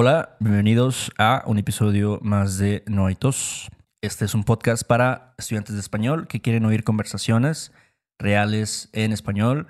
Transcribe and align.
Hola, 0.00 0.36
bienvenidos 0.38 1.10
a 1.18 1.42
un 1.46 1.58
episodio 1.58 2.20
más 2.22 2.56
de 2.56 2.84
Noitos. 2.86 3.68
Este 4.00 4.26
es 4.26 4.34
un 4.36 4.44
podcast 4.44 4.84
para 4.84 5.34
estudiantes 5.38 5.74
de 5.74 5.80
español 5.80 6.28
que 6.28 6.40
quieren 6.40 6.64
oír 6.66 6.84
conversaciones 6.84 7.72
reales 8.16 8.90
en 8.92 9.12
español 9.12 9.66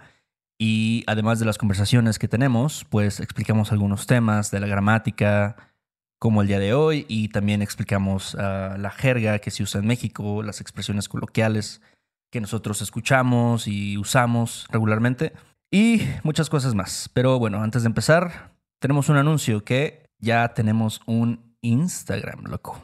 y 0.58 1.02
además 1.06 1.38
de 1.38 1.46
las 1.46 1.56
conversaciones 1.56 2.18
que 2.18 2.28
tenemos, 2.28 2.84
pues 2.90 3.20
explicamos 3.20 3.72
algunos 3.72 4.06
temas 4.06 4.50
de 4.50 4.60
la 4.60 4.66
gramática, 4.66 5.56
como 6.18 6.42
el 6.42 6.48
día 6.48 6.58
de 6.58 6.74
hoy, 6.74 7.06
y 7.08 7.28
también 7.28 7.62
explicamos 7.62 8.36
ah, 8.38 8.76
la 8.78 8.90
jerga 8.90 9.38
que 9.38 9.50
se 9.50 9.62
usa 9.62 9.80
en 9.80 9.86
México, 9.86 10.42
las 10.42 10.60
expresiones 10.60 11.08
coloquiales 11.08 11.80
que 12.30 12.42
nosotros 12.42 12.82
escuchamos 12.82 13.66
y 13.66 13.96
usamos 13.96 14.66
regularmente, 14.70 15.32
y 15.70 16.02
muchas 16.22 16.50
cosas 16.50 16.74
más. 16.74 17.08
Pero 17.14 17.38
bueno, 17.38 17.62
antes 17.62 17.82
de 17.82 17.86
empezar, 17.86 18.52
tenemos 18.78 19.08
un 19.08 19.16
anuncio 19.16 19.64
que 19.64 20.07
ya 20.18 20.54
tenemos 20.54 21.00
un 21.06 21.56
Instagram, 21.60 22.44
loco. 22.44 22.82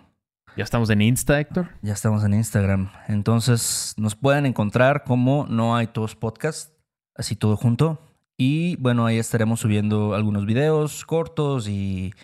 Ya 0.56 0.62
estamos 0.62 0.88
en 0.90 1.02
Insta, 1.02 1.40
Héctor. 1.40 1.68
Ya 1.82 1.92
estamos 1.92 2.22
en 2.24 2.34
Instagram. 2.34 2.90
Entonces 3.08 3.94
nos 3.96 4.14
pueden 4.14 4.46
encontrar 4.46 5.02
como 5.04 5.46
No 5.48 5.74
hay 5.74 5.88
todos 5.88 6.14
podcast, 6.14 6.72
así 7.16 7.34
todo 7.34 7.56
junto. 7.56 8.00
Y 8.36 8.76
bueno, 8.76 9.06
ahí 9.06 9.18
estaremos 9.18 9.60
subiendo 9.60 10.14
algunos 10.14 10.46
videos 10.46 11.04
cortos 11.04 11.68
y 11.68 12.14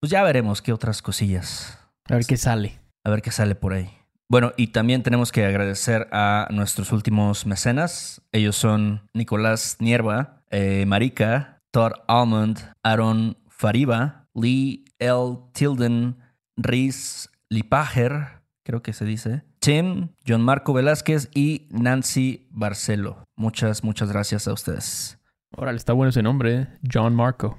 pues 0.00 0.10
ya 0.10 0.22
veremos 0.22 0.62
qué 0.62 0.72
otras 0.72 1.02
cosillas. 1.02 1.78
A 2.08 2.14
ver 2.14 2.24
qué 2.26 2.36
sale. 2.36 2.78
A 3.04 3.10
ver 3.10 3.20
qué 3.20 3.30
sale 3.30 3.54
por 3.54 3.74
ahí. 3.74 3.90
Bueno, 4.28 4.52
y 4.56 4.68
también 4.68 5.02
tenemos 5.02 5.30
que 5.30 5.44
agradecer 5.44 6.08
a 6.10 6.48
nuestros 6.50 6.90
últimos 6.92 7.44
mecenas. 7.44 8.22
Ellos 8.32 8.56
son 8.56 9.08
Nicolás 9.12 9.76
Nierva, 9.80 10.42
eh, 10.50 10.84
Marika, 10.86 11.60
Todd 11.70 11.92
Almond, 12.08 12.58
Aaron 12.82 13.36
Fariba, 13.48 14.23
Lee 14.34 14.84
L. 14.98 15.38
Tilden, 15.52 16.16
Riz 16.56 17.28
Lipager, 17.48 18.42
creo 18.64 18.82
que 18.82 18.92
se 18.92 19.04
dice, 19.04 19.44
Tim, 19.60 20.08
John 20.26 20.42
Marco 20.42 20.72
Velázquez 20.72 21.30
y 21.34 21.68
Nancy 21.70 22.48
Barcelo. 22.50 23.24
Muchas, 23.36 23.84
muchas 23.84 24.10
gracias 24.10 24.46
a 24.48 24.52
ustedes. 24.52 25.18
Órale, 25.56 25.76
está 25.76 25.92
bueno 25.92 26.10
ese 26.10 26.22
nombre, 26.22 26.54
¿eh? 26.54 26.68
John 26.92 27.14
Marco. 27.14 27.56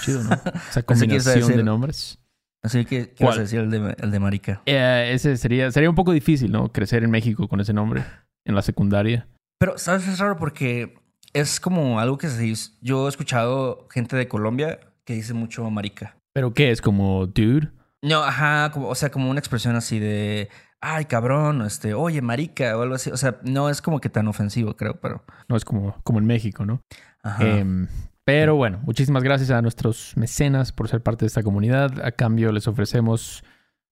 Chido, 0.00 0.22
¿no? 0.22 0.30
Esa 0.70 0.82
combinación 0.82 1.48
de 1.48 1.62
nombres. 1.62 2.18
Así 2.62 2.84
que, 2.84 3.10
¿qué 3.10 3.24
vas 3.24 3.38
a 3.38 3.42
decir 3.42 3.60
el 3.60 3.70
de, 3.70 3.96
el 3.98 4.10
de 4.10 4.18
Marica? 4.18 4.62
Eh, 4.66 5.10
ese 5.12 5.36
sería, 5.36 5.70
sería 5.70 5.88
un 5.88 5.94
poco 5.94 6.12
difícil, 6.12 6.50
¿no? 6.50 6.72
Crecer 6.72 7.04
en 7.04 7.10
México 7.10 7.46
con 7.48 7.60
ese 7.60 7.72
nombre, 7.72 8.04
en 8.44 8.54
la 8.54 8.62
secundaria. 8.62 9.28
Pero, 9.58 9.78
¿sabes? 9.78 10.08
Es 10.08 10.18
raro 10.18 10.36
porque 10.36 10.94
es 11.32 11.60
como 11.60 12.00
algo 12.00 12.18
que 12.18 12.28
se 12.28 12.40
dice. 12.40 12.72
Yo 12.80 13.06
he 13.06 13.08
escuchado 13.08 13.86
gente 13.90 14.16
de 14.16 14.28
Colombia 14.28 14.80
que 15.08 15.14
dice 15.14 15.32
mucho 15.32 15.70
Marica. 15.70 16.18
¿Pero 16.34 16.52
qué? 16.52 16.70
¿Es 16.70 16.82
como 16.82 17.26
dude? 17.26 17.70
No, 18.02 18.22
ajá, 18.22 18.70
como, 18.70 18.88
o 18.88 18.94
sea, 18.94 19.10
como 19.10 19.30
una 19.30 19.40
expresión 19.40 19.74
así 19.74 19.98
de, 19.98 20.50
ay, 20.82 21.06
cabrón, 21.06 21.62
este, 21.62 21.94
oye, 21.94 22.20
marica, 22.20 22.76
o 22.76 22.82
algo 22.82 22.94
así. 22.94 23.10
O 23.10 23.16
sea, 23.16 23.40
no 23.42 23.70
es 23.70 23.80
como 23.80 24.02
que 24.02 24.10
tan 24.10 24.28
ofensivo, 24.28 24.76
creo, 24.76 25.00
pero... 25.00 25.24
No 25.48 25.56
es 25.56 25.64
como, 25.64 25.98
como 26.04 26.18
en 26.18 26.26
México, 26.26 26.66
¿no? 26.66 26.82
Ajá. 27.22 27.42
Em, 27.42 27.88
pero 28.24 28.56
bueno, 28.56 28.80
muchísimas 28.84 29.22
gracias 29.22 29.50
a 29.50 29.62
nuestros 29.62 30.12
mecenas 30.14 30.72
por 30.72 30.88
ser 30.88 31.02
parte 31.02 31.24
de 31.24 31.28
esta 31.28 31.42
comunidad. 31.42 32.04
A 32.04 32.12
cambio 32.12 32.52
les 32.52 32.68
ofrecemos 32.68 33.42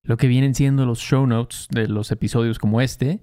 lo 0.03 0.17
que 0.17 0.27
vienen 0.27 0.53
siendo 0.53 0.85
los 0.85 0.99
show 0.99 1.25
notes 1.25 1.69
de 1.71 1.87
los 1.87 2.11
episodios 2.11 2.59
como 2.59 2.81
este, 2.81 3.21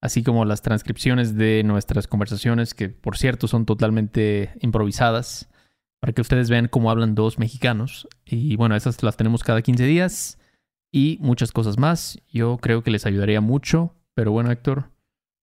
así 0.00 0.22
como 0.22 0.46
las 0.46 0.62
transcripciones 0.62 1.36
de 1.36 1.62
nuestras 1.62 2.06
conversaciones, 2.06 2.72
que 2.72 2.88
por 2.88 3.18
cierto 3.18 3.48
son 3.48 3.66
totalmente 3.66 4.54
improvisadas 4.62 5.50
para 6.04 6.12
que 6.12 6.20
ustedes 6.20 6.50
vean 6.50 6.68
cómo 6.68 6.90
hablan 6.90 7.14
dos 7.14 7.38
mexicanos. 7.38 8.06
Y 8.26 8.56
bueno, 8.56 8.76
esas 8.76 9.02
las 9.02 9.16
tenemos 9.16 9.42
cada 9.42 9.62
15 9.62 9.86
días 9.86 10.38
y 10.92 11.16
muchas 11.22 11.50
cosas 11.50 11.78
más. 11.78 12.18
Yo 12.30 12.58
creo 12.58 12.82
que 12.82 12.90
les 12.90 13.06
ayudaría 13.06 13.40
mucho. 13.40 13.94
Pero 14.12 14.30
bueno, 14.30 14.50
Héctor, 14.50 14.90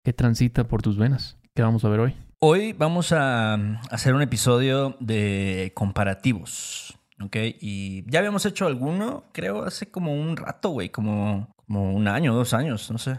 ¿qué 0.04 0.14
transita 0.14 0.68
por 0.68 0.84
tus 0.84 1.00
venas? 1.00 1.40
¿Qué 1.56 1.64
vamos 1.64 1.84
a 1.84 1.90
ver 1.90 2.02
hoy? 2.02 2.16
Hoy 2.38 2.74
vamos 2.74 3.12
a 3.12 3.56
hacer 3.90 4.14
un 4.14 4.22
episodio 4.22 4.98
de 5.00 5.72
comparativos. 5.74 6.96
¿Ok? 7.20 7.38
Y 7.60 8.08
ya 8.08 8.20
habíamos 8.20 8.46
hecho 8.46 8.68
alguno, 8.68 9.24
creo, 9.32 9.64
hace 9.64 9.90
como 9.90 10.14
un 10.14 10.38
rato, 10.38 10.70
güey, 10.70 10.90
como, 10.90 11.56
como 11.66 11.92
un 11.92 12.08
año, 12.08 12.36
dos 12.36 12.54
años, 12.54 12.92
no 12.92 13.00
sé. 13.00 13.18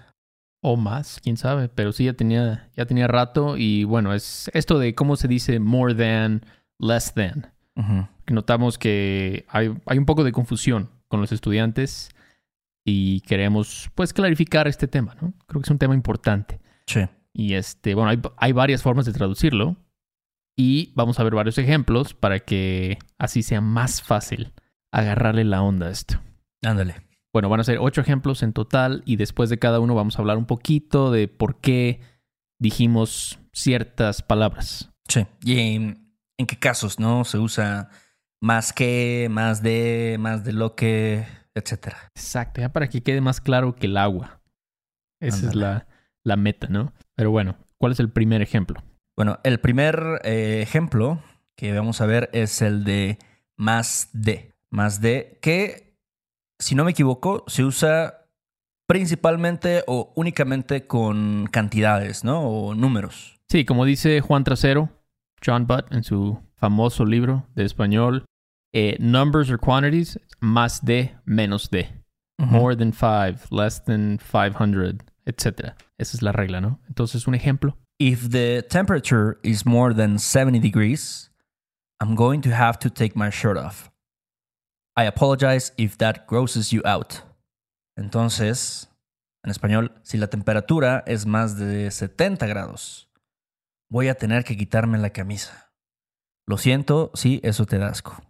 O 0.60 0.76
más, 0.76 1.18
quién 1.20 1.36
sabe. 1.36 1.68
Pero 1.68 1.90
sí, 1.90 2.04
ya 2.04 2.12
tenía, 2.12 2.70
ya 2.76 2.86
tenía 2.86 3.08
rato. 3.08 3.56
Y 3.56 3.82
bueno, 3.82 4.14
es 4.14 4.48
esto 4.54 4.78
de 4.78 4.94
cómo 4.94 5.16
se 5.16 5.26
dice 5.26 5.58
more 5.58 5.96
than 5.96 6.44
less 6.82 7.14
than. 7.14 7.52
Notamos 8.28 8.76
que 8.76 9.46
hay, 9.48 9.72
hay, 9.86 9.98
un 9.98 10.04
poco 10.04 10.24
de 10.24 10.32
confusión 10.32 10.90
con 11.08 11.20
los 11.20 11.32
estudiantes 11.32 12.10
y 12.84 13.20
queremos 13.22 13.90
pues 13.94 14.12
clarificar 14.12 14.68
este 14.68 14.88
tema, 14.88 15.14
¿no? 15.20 15.32
Creo 15.46 15.62
que 15.62 15.66
es 15.66 15.70
un 15.70 15.78
tema 15.78 15.94
importante. 15.94 16.60
Sí. 16.86 17.00
Y 17.32 17.54
este, 17.54 17.94
bueno, 17.94 18.10
hay, 18.10 18.20
hay 18.36 18.52
varias 18.52 18.82
formas 18.82 19.06
de 19.06 19.12
traducirlo 19.12 19.76
y 20.56 20.92
vamos 20.94 21.18
a 21.18 21.24
ver 21.24 21.34
varios 21.34 21.56
ejemplos 21.58 22.14
para 22.14 22.40
que 22.40 22.98
así 23.18 23.42
sea 23.42 23.60
más 23.60 24.02
fácil 24.02 24.52
agarrarle 24.92 25.44
la 25.44 25.62
onda 25.62 25.86
a 25.86 25.90
esto. 25.90 26.20
Ándale. 26.62 26.96
Bueno, 27.32 27.48
van 27.48 27.60
a 27.60 27.64
ser 27.64 27.78
ocho 27.80 28.02
ejemplos 28.02 28.42
en 28.42 28.52
total 28.52 29.02
y 29.06 29.16
después 29.16 29.48
de 29.48 29.58
cada 29.58 29.80
uno 29.80 29.94
vamos 29.94 30.16
a 30.16 30.22
hablar 30.22 30.36
un 30.36 30.44
poquito 30.44 31.10
de 31.10 31.28
por 31.28 31.60
qué 31.60 32.00
dijimos 32.60 33.38
ciertas 33.52 34.22
palabras. 34.22 34.90
Sí. 35.08 35.26
Y 35.44 35.94
en 36.42 36.46
qué 36.46 36.58
casos, 36.58 36.98
¿no? 37.00 37.24
Se 37.24 37.38
usa 37.38 37.88
más 38.40 38.72
que, 38.72 39.28
más 39.30 39.62
de, 39.62 40.16
más 40.18 40.44
de 40.44 40.52
lo 40.52 40.74
que, 40.74 41.26
etcétera. 41.54 42.10
Exacto, 42.14 42.60
ya 42.60 42.72
para 42.72 42.88
que 42.88 43.02
quede 43.02 43.20
más 43.20 43.40
claro 43.40 43.74
que 43.74 43.86
el 43.86 43.96
agua. 43.96 44.40
Esa 45.20 45.48
es 45.48 45.54
la, 45.54 45.86
la, 46.24 46.36
meta, 46.36 46.66
¿no? 46.68 46.92
Pero 47.14 47.30
bueno, 47.30 47.56
¿cuál 47.78 47.92
es 47.92 48.00
el 48.00 48.10
primer 48.10 48.42
ejemplo? 48.42 48.82
Bueno, 49.16 49.38
el 49.44 49.60
primer 49.60 50.20
eh, 50.24 50.60
ejemplo 50.62 51.22
que 51.56 51.72
vamos 51.72 52.00
a 52.00 52.06
ver 52.06 52.28
es 52.32 52.60
el 52.60 52.84
de 52.84 53.18
más 53.56 54.08
de. 54.12 54.52
Más 54.70 55.00
de, 55.02 55.38
que, 55.42 55.98
si 56.58 56.74
no 56.74 56.84
me 56.84 56.92
equivoco, 56.92 57.44
se 57.46 57.62
usa 57.62 58.26
principalmente 58.88 59.84
o 59.86 60.12
únicamente 60.16 60.86
con 60.86 61.46
cantidades, 61.52 62.24
¿no? 62.24 62.40
O 62.40 62.74
números. 62.74 63.38
Sí, 63.48 63.66
como 63.66 63.84
dice 63.84 64.22
Juan 64.22 64.44
Trasero, 64.44 64.88
John 65.44 65.66
Butt 65.66 65.92
en 65.92 66.02
su 66.04 66.38
famoso 66.56 67.04
libro 67.04 67.46
de 67.54 67.64
español, 67.64 68.24
eh, 68.72 68.96
Numbers 68.98 69.50
or 69.50 69.58
Quantities, 69.58 70.18
más 70.40 70.80
de, 70.82 71.14
menos 71.24 71.68
de. 71.70 71.88
More 72.38 72.74
than 72.74 72.92
five, 72.92 73.46
less 73.50 73.80
than 73.84 74.18
500, 74.18 75.02
etc. 75.26 75.74
Esa 75.98 76.16
es 76.16 76.22
la 76.22 76.32
regla, 76.32 76.60
¿no? 76.60 76.80
Entonces, 76.88 77.28
un 77.28 77.34
ejemplo. 77.34 77.76
If 78.00 78.30
the 78.30 78.62
temperature 78.62 79.38
is 79.44 79.64
more 79.64 79.94
than 79.94 80.18
70 80.18 80.58
degrees, 80.58 81.30
I'm 82.00 82.16
going 82.16 82.40
to 82.42 82.50
have 82.50 82.80
to 82.80 82.90
take 82.90 83.14
my 83.14 83.30
shirt 83.30 83.56
off. 83.56 83.90
I 84.96 85.04
apologize 85.04 85.72
if 85.76 85.96
that 85.98 86.26
grosses 86.26 86.72
you 86.72 86.82
out. 86.84 87.22
Entonces, 87.96 88.88
en 89.44 89.50
español, 89.50 89.92
si 90.02 90.18
la 90.18 90.26
temperatura 90.26 91.04
es 91.06 91.26
más 91.26 91.56
de 91.56 91.90
70 91.90 92.46
grados, 92.46 93.08
voy 93.92 94.08
a 94.08 94.14
tener 94.14 94.42
que 94.44 94.56
quitarme 94.56 94.96
la 94.96 95.10
camisa. 95.10 95.70
Lo 96.46 96.56
siento 96.56 97.10
si 97.12 97.40
eso 97.44 97.66
te 97.66 97.76
da 97.76 97.88
asco. 97.88 98.24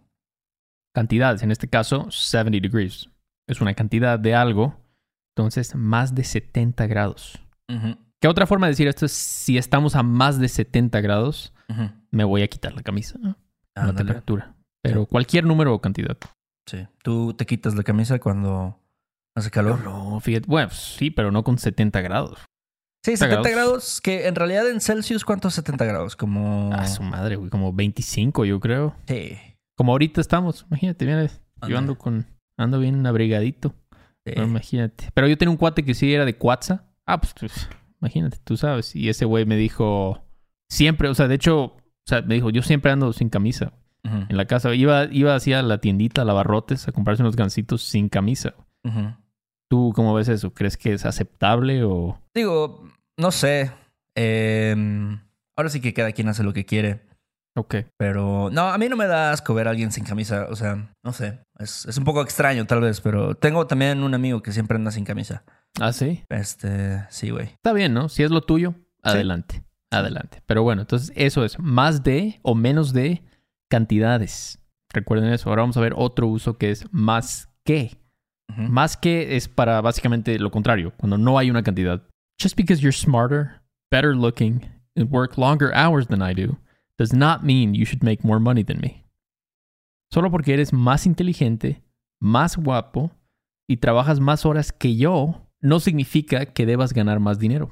Cantidades, 0.93 1.41
en 1.41 1.51
este 1.51 1.69
caso 1.69 2.11
70 2.11 2.59
degrees. 2.59 3.09
Es 3.47 3.61
una 3.61 3.73
cantidad 3.73 4.19
de 4.19 4.35
algo, 4.35 4.75
entonces 5.31 5.73
más 5.73 6.13
de 6.13 6.25
70 6.25 6.85
grados. 6.87 7.39
¿Qué 8.21 8.27
otra 8.27 8.45
forma 8.45 8.67
de 8.67 8.73
decir 8.73 8.87
esto 8.89 9.05
es 9.05 9.13
si 9.13 9.57
estamos 9.57 9.95
a 9.95 10.03
más 10.03 10.37
de 10.37 10.49
70 10.49 10.99
grados, 10.99 11.53
me 12.11 12.25
voy 12.25 12.43
a 12.43 12.47
quitar 12.47 12.73
la 12.73 12.83
camisa, 12.83 13.17
¿no? 13.19 13.37
la 13.73 13.95
temperatura. 13.95 14.55
Pero 14.81 15.05
cualquier 15.05 15.45
número 15.45 15.73
o 15.73 15.79
cantidad. 15.79 16.17
Sí. 16.67 16.85
¿Tú 17.03 17.33
te 17.33 17.45
quitas 17.45 17.73
la 17.73 17.83
camisa 17.83 18.19
cuando 18.19 18.77
hace 19.33 19.49
calor? 19.49 19.81
No, 19.83 20.19
fíjate. 20.19 20.45
Bueno, 20.45 20.69
sí, 20.71 21.09
pero 21.09 21.31
no 21.31 21.43
con 21.43 21.57
70 21.57 22.01
grados. 22.01 22.37
Sí, 23.03 23.17
70 23.17 23.49
grados. 23.49 23.99
que 24.01 24.27
en 24.27 24.35
realidad 24.35 24.69
en 24.69 24.79
Celsius, 24.79 25.25
¿cuántos 25.25 25.53
70 25.55 25.85
grados? 25.85 26.15
Como. 26.15 26.71
Ah, 26.73 26.87
su 26.87 27.03
madre, 27.03 27.35
güey, 27.35 27.49
como 27.49 27.73
25, 27.73 28.45
yo 28.45 28.59
creo. 28.59 28.95
Sí. 29.07 29.37
Como 29.75 29.91
ahorita 29.91 30.21
estamos, 30.21 30.65
imagínate, 30.69 31.05
mira, 31.05 31.29
yo 31.67 31.77
ando 31.77 31.97
con. 31.97 32.25
Ando 32.57 32.79
bien 32.79 33.05
abrigadito. 33.05 33.73
Sí. 34.25 34.33
imagínate. 34.37 35.09
Pero 35.13 35.27
yo 35.27 35.37
tenía 35.37 35.51
un 35.51 35.57
cuate 35.57 35.83
que 35.83 35.93
sí 35.93 36.13
era 36.13 36.23
de 36.23 36.37
Cuatza. 36.37 36.85
Ah, 37.05 37.19
pues, 37.19 37.33
pues, 37.37 37.69
imagínate, 37.99 38.37
tú 38.43 38.55
sabes. 38.55 38.95
Y 38.95 39.09
ese 39.09 39.25
güey 39.25 39.45
me 39.45 39.57
dijo. 39.57 40.23
Siempre, 40.69 41.09
o 41.09 41.13
sea, 41.13 41.27
de 41.27 41.35
hecho, 41.35 41.63
o 41.63 41.81
sea, 42.05 42.21
me 42.21 42.35
dijo, 42.35 42.49
yo 42.49 42.61
siempre 42.61 42.91
ando 42.91 43.11
sin 43.13 43.29
camisa. 43.29 43.73
En 44.03 44.35
la 44.35 44.45
casa. 44.45 44.73
Iba, 44.75 45.05
iba 45.11 45.33
así 45.33 45.53
a 45.53 45.61
la 45.61 45.77
tiendita, 45.77 46.23
a 46.23 46.25
lavarrotes, 46.25 46.87
a 46.87 46.91
comprarse 46.91 47.23
unos 47.23 47.37
gancitos 47.37 47.83
sin 47.83 48.09
camisa. 48.09 48.53
¿Tú 49.69 49.93
cómo 49.95 50.13
ves 50.13 50.27
eso? 50.27 50.53
¿Crees 50.53 50.77
que 50.77 50.93
es 50.93 51.05
aceptable 51.05 51.83
o...? 51.83 52.19
Digo, 52.35 52.83
no 53.17 53.31
sé. 53.31 53.71
Eh, 54.15 54.75
ahora 55.55 55.69
sí 55.69 55.81
que 55.81 55.93
cada 55.93 56.11
quien 56.11 56.27
hace 56.29 56.43
lo 56.43 56.53
que 56.53 56.65
quiere. 56.65 57.01
Ok. 57.55 57.75
Pero 57.97 58.49
no, 58.51 58.69
a 58.69 58.77
mí 58.77 58.89
no 58.89 58.95
me 58.95 59.05
da 59.05 59.31
asco 59.31 59.53
ver 59.53 59.67
a 59.67 59.71
alguien 59.71 59.91
sin 59.91 60.03
camisa. 60.03 60.47
O 60.49 60.55
sea, 60.55 60.93
no 61.03 61.13
sé. 61.13 61.39
Es, 61.59 61.85
es 61.85 61.97
un 61.97 62.03
poco 62.03 62.21
extraño 62.21 62.65
tal 62.65 62.81
vez, 62.81 62.99
pero 63.01 63.35
tengo 63.35 63.67
también 63.67 64.03
un 64.03 64.13
amigo 64.13 64.41
que 64.41 64.51
siempre 64.51 64.77
anda 64.77 64.91
sin 64.91 65.05
camisa. 65.05 65.43
Ah, 65.79 65.93
sí. 65.93 66.23
Este, 66.29 67.05
sí, 67.09 67.29
güey. 67.29 67.47
Está 67.47 67.73
bien, 67.73 67.93
¿no? 67.93 68.09
Si 68.09 68.23
es 68.23 68.31
lo 68.31 68.41
tuyo, 68.41 68.73
adelante. 69.01 69.63
Adelante. 69.91 70.41
Pero 70.47 70.63
bueno, 70.63 70.81
entonces 70.81 71.11
eso 71.15 71.45
es 71.45 71.59
más 71.59 72.03
de 72.03 72.39
o 72.41 72.55
menos 72.55 72.93
de 72.93 73.23
cantidades. 73.69 74.59
Recuerden 74.91 75.31
eso. 75.31 75.49
Ahora 75.49 75.61
vamos 75.61 75.77
a 75.77 75.81
ver 75.81 75.93
otro 75.95 76.27
uso 76.27 76.57
que 76.57 76.71
es 76.71 76.85
más 76.91 77.49
que. 77.63 77.97
Más 78.55 78.97
que 78.97 79.35
es 79.35 79.47
para 79.47 79.81
básicamente 79.81 80.37
lo 80.37 80.51
contrario, 80.51 80.93
cuando 80.97 81.17
no 81.17 81.39
hay 81.39 81.49
una 81.49 81.63
cantidad. 81.63 82.03
Just 82.37 82.55
because 82.55 82.81
you're 82.81 82.91
smarter, 82.91 83.61
better 83.91 84.15
looking, 84.15 84.69
and 84.95 85.09
work 85.09 85.37
longer 85.37 85.73
hours 85.73 86.07
than 86.07 86.21
I 86.21 86.33
do, 86.33 86.57
does 86.97 87.13
not 87.13 87.43
mean 87.43 87.73
you 87.73 87.85
should 87.85 88.03
make 88.03 88.23
more 88.23 88.39
money 88.39 88.63
than 88.63 88.79
me. 88.79 89.05
Solo 90.11 90.29
porque 90.29 90.53
eres 90.53 90.73
más 90.73 91.05
inteligente, 91.05 91.81
más 92.21 92.57
guapo 92.57 93.11
y 93.67 93.77
trabajas 93.77 94.19
más 94.19 94.45
horas 94.45 94.71
que 94.71 94.95
yo, 94.95 95.47
no 95.61 95.79
significa 95.79 96.45
que 96.45 96.65
debas 96.65 96.93
ganar 96.93 97.19
más 97.19 97.39
dinero. 97.39 97.71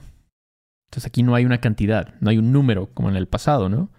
Entonces 0.89 1.07
aquí 1.07 1.23
no 1.23 1.35
hay 1.35 1.45
una 1.45 1.59
cantidad, 1.59 2.15
no 2.19 2.29
hay 2.29 2.37
un 2.37 2.51
número 2.51 2.93
como 2.93 3.09
en 3.09 3.15
el 3.15 3.27
pasado, 3.27 3.69
¿no? 3.69 3.91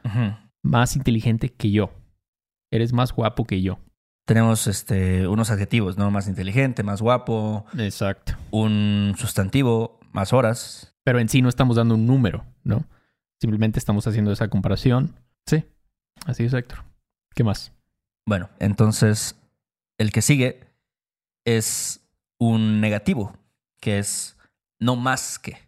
Más 0.62 0.96
inteligente 0.96 1.50
que 1.50 1.70
yo. 1.70 1.90
Eres 2.70 2.92
más 2.92 3.12
guapo 3.12 3.44
que 3.44 3.62
yo 3.62 3.78
tenemos 4.24 4.66
este, 4.66 5.26
unos 5.26 5.50
adjetivos, 5.50 5.98
¿no? 5.98 6.10
Más 6.10 6.28
inteligente, 6.28 6.82
más 6.82 7.02
guapo. 7.02 7.66
Exacto. 7.76 8.34
Un 8.50 9.14
sustantivo, 9.18 9.98
más 10.12 10.32
horas. 10.32 10.94
Pero 11.04 11.18
en 11.18 11.28
sí 11.28 11.42
no 11.42 11.48
estamos 11.48 11.76
dando 11.76 11.94
un 11.94 12.06
número, 12.06 12.44
¿no? 12.62 12.84
Simplemente 13.40 13.78
estamos 13.78 14.06
haciendo 14.06 14.30
esa 14.30 14.48
comparación. 14.48 15.16
Sí, 15.46 15.64
así 16.26 16.44
es, 16.44 16.52
Héctor. 16.52 16.84
¿Qué 17.34 17.42
más? 17.42 17.72
Bueno, 18.26 18.48
entonces 18.60 19.36
el 19.98 20.12
que 20.12 20.22
sigue 20.22 20.60
es 21.44 22.00
un 22.38 22.80
negativo, 22.80 23.36
que 23.80 23.98
es 23.98 24.36
no 24.78 24.96
más 24.96 25.38
que, 25.38 25.58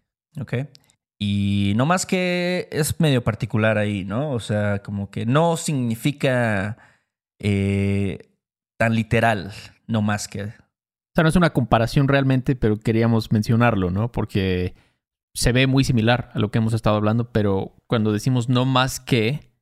¿ok? 0.41 0.69
Y 1.19 1.73
no 1.77 1.87
más 1.87 2.07
que 2.07 2.69
es 2.71 3.01
medio 3.01 3.25
particular 3.25 3.79
ahí, 3.79 4.05
¿no? 4.05 4.31
O 4.31 4.41
sea, 4.41 4.81
como 4.83 5.11
que 5.11 5.27
no 5.27 5.57
significa 5.57 6.77
eh, 7.41 8.34
tan 8.77 8.95
literal, 8.95 9.53
no 9.87 10.03
más 10.03 10.29
que. 10.29 10.43
O 10.43 11.15
sea, 11.15 11.23
no 11.23 11.29
es 11.29 11.37
una 11.37 11.51
comparación 11.51 12.09
realmente, 12.09 12.57
pero 12.57 12.79
queríamos 12.79 13.31
mencionarlo, 13.33 13.91
¿no? 13.91 14.11
Porque 14.11 14.75
se 15.35 15.53
ve 15.53 15.67
muy 15.67 15.85
similar 15.85 16.31
a 16.35 16.39
lo 16.39 16.51
que 16.51 16.59
hemos 16.59 16.75
estado 16.75 16.97
hablando, 16.97 17.33
pero 17.33 17.77
cuando 17.87 18.13
decimos 18.13 18.49
no 18.49 18.65
más 18.65 19.01
que, 19.01 19.53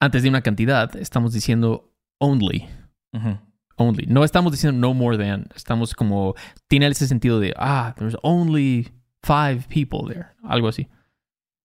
antes 0.00 0.22
de 0.22 0.28
una 0.28 0.42
cantidad, 0.42 0.94
estamos 0.96 1.32
diciendo 1.32 1.92
only. 2.18 2.68
Only. 3.76 4.06
No 4.06 4.24
estamos 4.24 4.52
diciendo 4.52 4.78
no 4.78 4.94
more 4.94 5.16
than. 5.16 5.48
Estamos 5.54 5.94
como. 5.94 6.34
Tiene 6.68 6.86
ese 6.86 7.06
sentido 7.06 7.40
de, 7.40 7.54
ah, 7.56 7.94
there's 7.96 8.16
only 8.22 8.92
five 9.22 9.64
people 9.68 10.12
there. 10.12 10.28
Algo 10.42 10.68
así. 10.68 10.88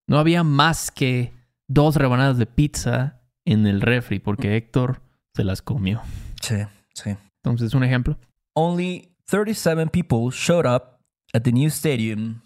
No 0.08 0.20
había 0.20 0.44
más 0.44 0.92
que 0.92 1.34
dos 1.68 1.96
rebanadas 1.96 2.38
de 2.38 2.46
pizza 2.46 3.22
en 3.46 3.66
el 3.68 3.82
refri 3.82 4.20
porque 4.20 4.56
Héctor 4.56 5.02
se 5.34 5.44
las 5.44 5.62
comió. 5.62 6.02
Sí, 6.44 6.56
sí. 6.94 7.16
Entonces, 7.42 7.74
un 7.74 7.84
ejemplo. 7.84 8.18
Only 8.54 9.16
37 9.28 9.90
people 9.90 10.30
showed 10.30 10.66
up 10.66 11.00
at 11.34 11.44
the 11.44 11.52
new 11.52 11.70
stadium 11.70 12.42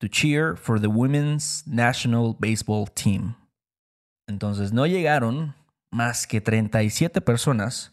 to 0.00 0.08
cheer 0.08 0.56
for 0.56 0.80
the 0.80 0.88
women's 0.88 1.64
national 1.66 2.36
baseball 2.38 2.86
team. 2.86 3.34
Entonces, 4.28 4.72
no 4.72 4.86
llegaron 4.86 5.54
más 5.92 6.26
que 6.28 6.40
37 6.40 7.20
personas 7.20 7.92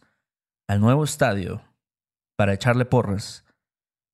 al 0.67 0.79
nuevo 0.79 1.03
estadio 1.03 1.63
para 2.37 2.53
echarle 2.53 2.85
porras 2.85 3.43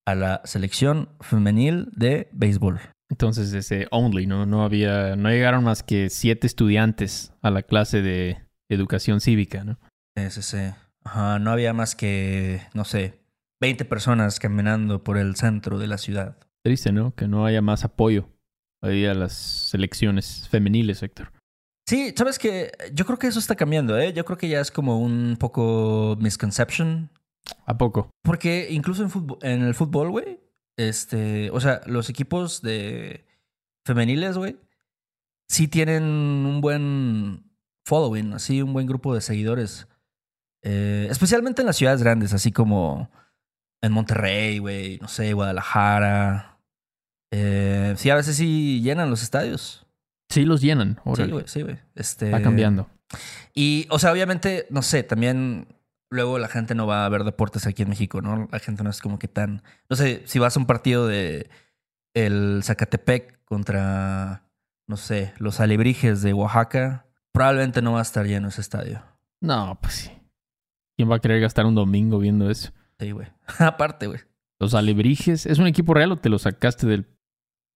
a 0.06 0.14
la 0.14 0.40
selección 0.44 1.10
femenil 1.20 1.90
de 1.92 2.28
béisbol. 2.32 2.80
Entonces, 3.10 3.52
ese 3.52 3.88
only, 3.90 4.26
¿no? 4.26 4.46
No 4.46 4.64
había, 4.64 5.16
no 5.16 5.28
llegaron 5.28 5.64
más 5.64 5.82
que 5.82 6.08
siete 6.08 6.46
estudiantes 6.46 7.34
a 7.42 7.50
la 7.50 7.62
clase 7.62 8.00
de 8.00 8.42
educación 8.70 9.20
cívica, 9.20 9.64
¿no? 9.64 9.78
Sí, 10.16 10.42
sí, 10.42 10.72
Ajá, 11.06 11.38
no 11.38 11.52
había 11.52 11.72
más 11.72 11.94
que, 11.94 12.62
no 12.74 12.84
sé, 12.84 13.20
20 13.60 13.84
personas 13.84 14.40
caminando 14.40 15.04
por 15.04 15.18
el 15.18 15.36
centro 15.36 15.78
de 15.78 15.86
la 15.86 15.98
ciudad. 15.98 16.36
Triste, 16.64 16.90
¿no? 16.90 17.14
Que 17.14 17.28
no 17.28 17.46
haya 17.46 17.62
más 17.62 17.84
apoyo 17.84 18.28
ahí 18.82 19.06
a 19.06 19.14
las 19.14 19.32
selecciones 19.32 20.48
femeniles, 20.48 21.04
Héctor. 21.04 21.32
Sí, 21.88 22.12
sabes 22.16 22.40
que 22.40 22.72
yo 22.92 23.06
creo 23.06 23.20
que 23.20 23.28
eso 23.28 23.38
está 23.38 23.54
cambiando, 23.54 23.96
¿eh? 23.96 24.12
Yo 24.12 24.24
creo 24.24 24.36
que 24.36 24.48
ya 24.48 24.60
es 24.60 24.72
como 24.72 24.98
un 24.98 25.36
poco 25.38 26.16
misconception. 26.18 27.08
¿A 27.66 27.78
poco? 27.78 28.10
Porque 28.24 28.66
incluso 28.72 29.04
en, 29.04 29.10
en 29.42 29.62
el 29.62 29.76
fútbol, 29.76 30.10
güey, 30.10 30.40
este, 30.76 31.50
o 31.52 31.60
sea, 31.60 31.82
los 31.86 32.10
equipos 32.10 32.62
de 32.62 33.24
femeniles, 33.86 34.36
güey, 34.36 34.56
sí 35.48 35.68
tienen 35.68 36.02
un 36.02 36.60
buen 36.60 37.44
following, 37.84 38.32
así 38.32 38.60
un 38.60 38.72
buen 38.72 38.88
grupo 38.88 39.14
de 39.14 39.20
seguidores. 39.20 39.86
Eh, 40.62 41.06
especialmente 41.10 41.62
en 41.62 41.66
las 41.66 41.76
ciudades 41.76 42.02
grandes, 42.02 42.32
así 42.32 42.52
como 42.52 43.10
en 43.82 43.92
Monterrey, 43.92 44.58
güey, 44.58 44.98
no 45.00 45.08
sé, 45.08 45.32
Guadalajara. 45.32 46.58
Eh, 47.32 47.94
sí, 47.96 48.10
a 48.10 48.16
veces 48.16 48.36
sí 48.36 48.80
llenan 48.82 49.10
los 49.10 49.22
estadios. 49.22 49.86
Sí, 50.28 50.44
los 50.44 50.60
llenan. 50.60 51.00
Sí, 51.14 51.24
güey, 51.24 51.44
sí, 51.46 51.62
güey. 51.62 51.78
Este... 51.94 52.30
Va 52.30 52.40
cambiando. 52.40 52.88
Y, 53.54 53.86
o 53.90 53.98
sea, 53.98 54.12
obviamente, 54.12 54.66
no 54.70 54.82
sé, 54.82 55.02
también 55.02 55.68
luego 56.10 56.38
la 56.38 56.48
gente 56.48 56.74
no 56.74 56.86
va 56.86 57.04
a 57.04 57.08
ver 57.08 57.24
deportes 57.24 57.66
aquí 57.66 57.82
en 57.82 57.88
México, 57.88 58.20
¿no? 58.20 58.48
La 58.50 58.58
gente 58.58 58.82
no 58.82 58.90
es 58.90 59.00
como 59.00 59.18
que 59.18 59.28
tan. 59.28 59.62
No 59.88 59.96
sé, 59.96 60.22
si 60.26 60.38
vas 60.38 60.56
a 60.56 60.60
un 60.60 60.66
partido 60.66 61.06
de 61.06 61.48
el 62.14 62.60
Zacatepec 62.64 63.44
contra, 63.44 64.42
no 64.86 64.96
sé, 64.96 65.34
los 65.38 65.60
alebrijes 65.60 66.22
de 66.22 66.32
Oaxaca, 66.32 67.06
probablemente 67.32 67.82
no 67.82 67.92
va 67.92 68.00
a 68.00 68.02
estar 68.02 68.26
lleno 68.26 68.48
ese 68.48 68.60
estadio. 68.60 69.02
No, 69.40 69.78
pues 69.80 69.94
sí. 69.94 70.10
¿Quién 70.96 71.10
va 71.10 71.16
a 71.16 71.20
querer 71.20 71.40
gastar 71.40 71.66
un 71.66 71.74
domingo 71.74 72.18
viendo 72.18 72.50
eso? 72.50 72.72
Sí, 72.98 73.10
güey. 73.10 73.28
Aparte, 73.58 74.06
güey. 74.06 74.20
Los 74.58 74.74
alebrijes, 74.74 75.44
¿es 75.46 75.58
un 75.58 75.66
equipo 75.66 75.94
real 75.94 76.12
o 76.12 76.16
te 76.16 76.28
lo 76.28 76.38
sacaste 76.38 76.86
del...? 76.86 77.06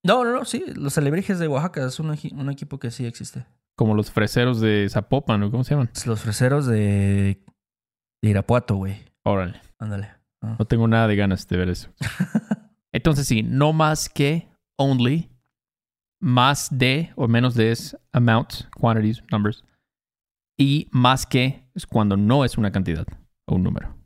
No, 0.03 0.25
no, 0.25 0.33
no, 0.33 0.45
sí. 0.47 0.65
Los 0.75 0.97
alebrijes 0.97 1.39
de 1.39 1.47
Oaxaca 1.47 1.87
es 1.87 2.01
un, 2.01 2.15
equipo 2.51 2.79
que 2.79 2.91
sí 2.91 3.05
existe. 3.05 3.45
Como 3.77 3.95
los 3.95 4.11
freseros 4.11 4.61
de 4.61 4.89
Zapopan, 4.89 5.41
¿no? 5.41 5.51
¿Cómo 5.51 5.63
se 5.63 5.75
llaman? 5.75 5.91
Los 6.07 6.21
freseros 6.21 6.67
de, 6.67 7.45
Irapuato, 8.23 8.77
güey. 8.77 9.05
Órale. 9.25 9.61
Ándale. 9.79 10.09
Ah. 10.41 10.57
No 10.59 10.65
tengo 10.65 10.89
nada 10.89 11.07
de 11.07 11.17
ganas 11.17 11.47
de 11.47 11.57
ver 11.59 11.69
eso. 11.69 11.91
Entonces 12.93 13.27
sí, 13.27 13.43
no 13.43 13.75
más 13.75 14.09
que 14.09 14.49
only, 14.77 15.31
más 16.19 16.69
de 16.71 17.13
o 17.17 17.29
menos 17.29 17.55
de 17.55 17.73
es 17.73 17.97
amount, 18.13 18.65
quantities, 18.75 19.23
numbers. 19.31 19.65
Y 20.61 20.89
más 20.91 21.25
que 21.25 21.65
es 21.75 21.87
cuando 21.87 22.19
no 22.19 22.45
es 22.45 22.59
una 22.59 22.71
cantidad 22.71 23.07
o 23.47 23.55
un 23.55 23.63
número. 23.63 23.97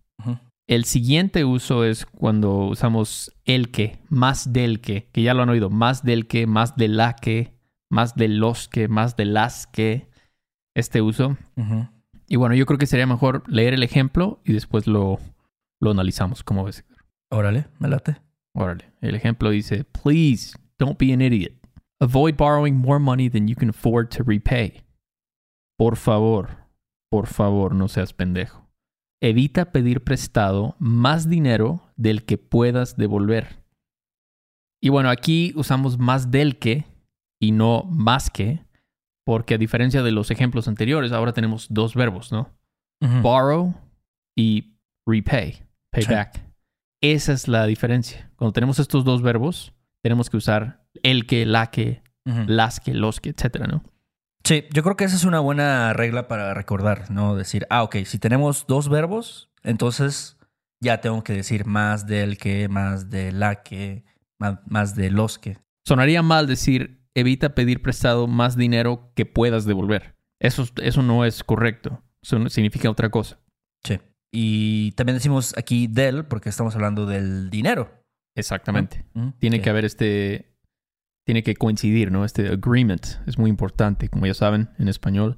El 0.68 0.84
siguiente 0.84 1.44
uso 1.44 1.84
es 1.84 2.06
cuando 2.06 2.66
usamos 2.66 3.34
el 3.44 3.72
que, 3.72 3.98
más 4.08 4.52
del 4.52 4.80
que, 4.80 5.08
que 5.10 5.22
ya 5.22 5.34
lo 5.34 5.42
han 5.42 5.48
oído, 5.48 5.68
más 5.68 6.04
del 6.04 6.28
que, 6.28 6.46
más 6.46 6.76
de 6.76 6.86
la 6.86 7.16
que, 7.16 7.52
más 7.90 8.14
de 8.14 8.28
los 8.28 8.68
que, 8.68 8.86
más 8.86 9.16
de 9.16 9.24
las 9.24 9.66
que, 9.66 10.08
este 10.74 11.02
uso. 11.02 11.36
Y 12.28 12.36
bueno, 12.36 12.54
yo 12.54 12.66
creo 12.66 12.78
que 12.78 12.86
sería 12.86 13.08
mejor 13.08 13.42
leer 13.48 13.74
el 13.74 13.82
ejemplo 13.82 14.40
y 14.44 14.52
después 14.52 14.86
lo, 14.86 15.18
lo 15.80 15.90
analizamos. 15.90 16.44
¿Cómo 16.44 16.62
ves? 16.62 16.84
Órale, 17.30 17.66
me 17.80 17.88
late. 17.88 18.16
Órale. 18.54 18.92
El 19.00 19.16
ejemplo 19.16 19.50
dice, 19.50 19.82
please 19.82 20.56
don't 20.78 21.00
be 21.00 21.12
an 21.12 21.20
idiot. 21.20 21.52
Avoid 22.00 22.36
borrowing 22.36 22.76
more 22.76 23.00
money 23.00 23.28
than 23.28 23.48
you 23.48 23.56
can 23.56 23.70
afford 23.70 24.08
to 24.10 24.22
repay. 24.22 24.83
Por 25.76 25.96
favor, 25.96 26.68
por 27.10 27.26
favor, 27.26 27.74
no 27.74 27.88
seas 27.88 28.12
pendejo. 28.12 28.68
Evita 29.20 29.72
pedir 29.72 30.02
prestado 30.04 30.76
más 30.78 31.28
dinero 31.28 31.92
del 31.96 32.24
que 32.24 32.38
puedas 32.38 32.96
devolver. 32.96 33.64
Y 34.82 34.90
bueno, 34.90 35.08
aquí 35.10 35.52
usamos 35.56 35.98
más 35.98 36.30
del 36.30 36.58
que 36.58 36.84
y 37.40 37.52
no 37.52 37.84
más 37.84 38.30
que, 38.30 38.64
porque 39.24 39.54
a 39.54 39.58
diferencia 39.58 40.02
de 40.02 40.12
los 40.12 40.30
ejemplos 40.30 40.68
anteriores, 40.68 41.12
ahora 41.12 41.32
tenemos 41.32 41.68
dos 41.70 41.94
verbos, 41.94 42.32
¿no? 42.32 42.50
Borrow 43.22 43.74
y 44.36 44.76
repay, 45.06 45.62
pay 45.90 46.04
back. 46.04 46.42
Esa 47.02 47.32
es 47.32 47.48
la 47.48 47.66
diferencia. 47.66 48.30
Cuando 48.36 48.52
tenemos 48.52 48.78
estos 48.78 49.04
dos 49.04 49.22
verbos, 49.22 49.74
tenemos 50.02 50.30
que 50.30 50.36
usar 50.36 50.86
el 51.02 51.26
que, 51.26 51.46
la 51.46 51.70
que, 51.70 52.02
las 52.24 52.80
que, 52.80 52.94
los 52.94 53.20
que, 53.20 53.30
etcétera, 53.30 53.66
¿no? 53.66 53.84
Sí, 54.44 54.64
yo 54.72 54.82
creo 54.82 54.96
que 54.96 55.04
esa 55.04 55.16
es 55.16 55.24
una 55.24 55.40
buena 55.40 55.94
regla 55.94 56.28
para 56.28 56.52
recordar, 56.52 57.10
¿no? 57.10 57.34
Decir, 57.34 57.66
ah, 57.70 57.82
ok, 57.82 57.96
si 58.04 58.18
tenemos 58.18 58.66
dos 58.66 58.90
verbos, 58.90 59.50
entonces 59.62 60.36
ya 60.82 61.00
tengo 61.00 61.24
que 61.24 61.32
decir 61.32 61.64
más 61.64 62.06
del 62.06 62.36
que, 62.36 62.68
más 62.68 63.08
de 63.08 63.32
la 63.32 63.62
que, 63.62 64.04
más, 64.38 64.94
de 64.94 65.10
los 65.10 65.38
que. 65.38 65.56
Sonaría 65.86 66.22
mal 66.22 66.46
decir, 66.46 67.00
evita 67.14 67.54
pedir 67.54 67.80
prestado 67.80 68.26
más 68.26 68.56
dinero 68.56 69.12
que 69.14 69.24
puedas 69.24 69.64
devolver. 69.64 70.14
Eso, 70.40 70.66
eso 70.82 71.02
no 71.02 71.24
es 71.24 71.42
correcto. 71.42 72.02
Eso 72.22 72.48
significa 72.50 72.90
otra 72.90 73.10
cosa. 73.10 73.40
Sí. 73.82 73.98
Y 74.30 74.92
también 74.92 75.16
decimos 75.16 75.54
aquí 75.56 75.86
del 75.86 76.26
porque 76.26 76.50
estamos 76.50 76.74
hablando 76.74 77.06
del 77.06 77.48
dinero. 77.48 78.04
Exactamente. 78.36 79.06
Tiene 79.38 79.62
que 79.62 79.70
haber 79.70 79.84
este. 79.84 80.53
Tiene 81.24 81.42
que 81.42 81.54
coincidir, 81.54 82.12
¿no? 82.12 82.24
Este 82.24 82.48
agreement 82.48 83.06
es 83.26 83.38
muy 83.38 83.50
importante, 83.50 84.08
como 84.08 84.26
ya 84.26 84.34
saben, 84.34 84.68
en 84.78 84.88
español. 84.88 85.36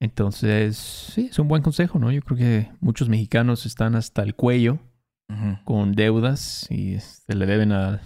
Entonces, 0.00 0.76
sí, 0.76 1.28
es 1.30 1.38
un 1.38 1.48
buen 1.48 1.62
consejo, 1.62 1.98
¿no? 1.98 2.10
Yo 2.12 2.20
creo 2.22 2.36
que 2.36 2.70
muchos 2.80 3.08
mexicanos 3.08 3.64
están 3.64 3.94
hasta 3.94 4.22
el 4.22 4.34
cuello 4.34 4.78
con 5.64 5.92
deudas 5.92 6.70
y 6.70 7.00
se 7.00 7.34
le 7.34 7.46
deben 7.46 7.72
a 7.72 8.00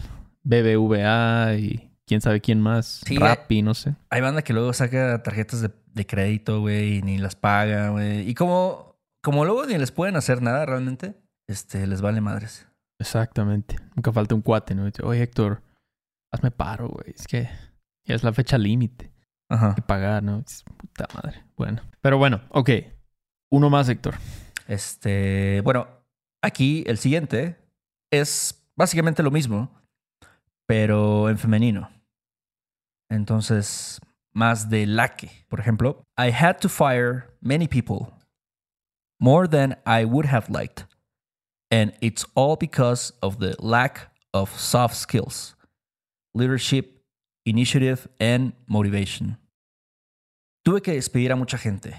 BBVA 0.44 1.56
y 1.56 1.90
quién 2.06 2.20
sabe 2.20 2.40
quién 2.40 2.60
más, 2.60 3.02
Rappi, 3.08 3.62
no 3.62 3.74
sé. 3.74 3.96
Hay 4.10 4.20
banda 4.20 4.42
que 4.42 4.52
luego 4.52 4.72
saca 4.72 5.22
tarjetas 5.22 5.62
de, 5.62 6.06
crédito, 6.06 6.60
güey, 6.60 6.98
y 6.98 7.02
ni 7.02 7.18
las 7.18 7.34
paga, 7.34 7.90
güey. 7.90 8.28
Y 8.28 8.34
como, 8.34 8.96
como 9.20 9.44
luego 9.44 9.66
ni 9.66 9.76
les 9.76 9.90
pueden 9.90 10.16
hacer 10.16 10.40
nada 10.40 10.64
realmente, 10.64 11.16
este, 11.48 11.86
les 11.86 12.00
vale 12.00 12.20
madres. 12.20 12.66
Exactamente. 13.00 13.76
Nunca 13.94 14.12
falta 14.12 14.34
un 14.34 14.42
cuate, 14.42 14.74
¿no? 14.74 14.88
Oye, 15.02 15.22
Héctor, 15.22 15.62
hazme 16.32 16.50
paro, 16.50 16.88
güey. 16.88 17.14
Es 17.14 17.26
que 17.26 17.48
ya 18.04 18.14
es 18.14 18.22
la 18.22 18.32
fecha 18.32 18.58
límite. 18.58 19.12
Ajá. 19.50 19.74
Que 19.74 19.82
pagar, 19.82 20.22
¿no? 20.22 20.44
puta 20.76 21.06
madre. 21.14 21.44
Bueno. 21.56 21.82
Pero 22.00 22.18
bueno, 22.18 22.40
ok. 22.50 22.70
Uno 23.50 23.70
más, 23.70 23.88
Héctor. 23.88 24.16
Este, 24.66 25.62
bueno, 25.62 25.88
aquí 26.42 26.84
el 26.86 26.98
siguiente 26.98 27.56
es 28.10 28.62
básicamente 28.76 29.22
lo 29.22 29.30
mismo, 29.30 29.70
pero 30.66 31.30
en 31.30 31.38
femenino. 31.38 31.90
Entonces, 33.10 34.00
más 34.32 34.68
de 34.68 34.86
la 34.86 35.16
que. 35.16 35.30
Por 35.48 35.60
ejemplo, 35.60 36.04
I 36.16 36.30
had 36.30 36.58
to 36.60 36.68
fire 36.68 37.34
many 37.40 37.66
people, 37.66 38.12
more 39.18 39.48
than 39.48 39.78
I 39.86 40.04
would 40.04 40.26
have 40.26 40.50
liked. 40.50 40.86
And 41.70 41.94
it's 42.00 42.26
all 42.34 42.56
because 42.56 43.12
of 43.20 43.38
the 43.38 43.54
lack 43.58 44.10
of 44.32 44.50
soft 44.58 44.94
skills, 44.94 45.56
leadership, 46.34 47.02
initiative 47.44 48.08
and 48.18 48.54
motivation. 48.66 49.38
Tuve 50.64 50.82
que 50.82 50.92
despedir 50.92 51.32
a 51.32 51.36
mucha 51.36 51.58
gente, 51.58 51.94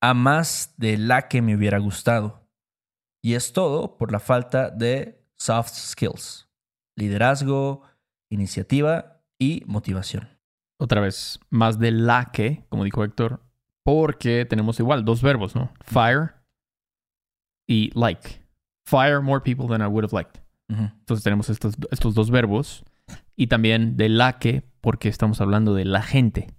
a 0.00 0.14
más 0.14 0.74
de 0.76 0.98
la 0.98 1.28
que 1.28 1.40
me 1.40 1.54
hubiera 1.54 1.78
gustado. 1.78 2.46
Y 3.22 3.34
es 3.34 3.52
todo 3.52 3.96
por 3.96 4.12
la 4.12 4.20
falta 4.20 4.70
de 4.70 5.24
soft 5.36 5.74
skills, 5.74 6.48
liderazgo, 6.96 7.82
iniciativa 8.30 9.22
y 9.38 9.62
motivación. 9.66 10.28
Otra 10.78 11.00
vez, 11.00 11.40
más 11.50 11.78
de 11.78 11.90
la 11.90 12.30
que, 12.32 12.66
como 12.68 12.84
dijo 12.84 13.02
Héctor, 13.02 13.40
porque 13.82 14.44
tenemos 14.44 14.78
igual 14.78 15.04
dos 15.04 15.22
verbos, 15.22 15.54
¿no? 15.54 15.72
Fire 15.80 16.34
y 17.66 17.90
like. 17.98 18.42
Fire 18.84 19.20
more 19.20 19.40
people 19.40 19.66
than 19.66 19.80
I 19.80 19.86
would 19.86 20.04
have 20.04 20.12
liked. 20.12 20.40
Entonces 20.68 21.22
tenemos 21.22 21.48
estos, 21.48 21.74
estos 21.92 22.14
dos 22.14 22.30
verbos 22.30 22.84
y 23.36 23.46
también 23.48 23.96
de 23.96 24.08
la 24.08 24.38
que, 24.38 24.64
porque 24.80 25.08
estamos 25.08 25.40
hablando 25.40 25.74
de 25.74 25.84
la 25.84 26.02
gente. 26.02 26.54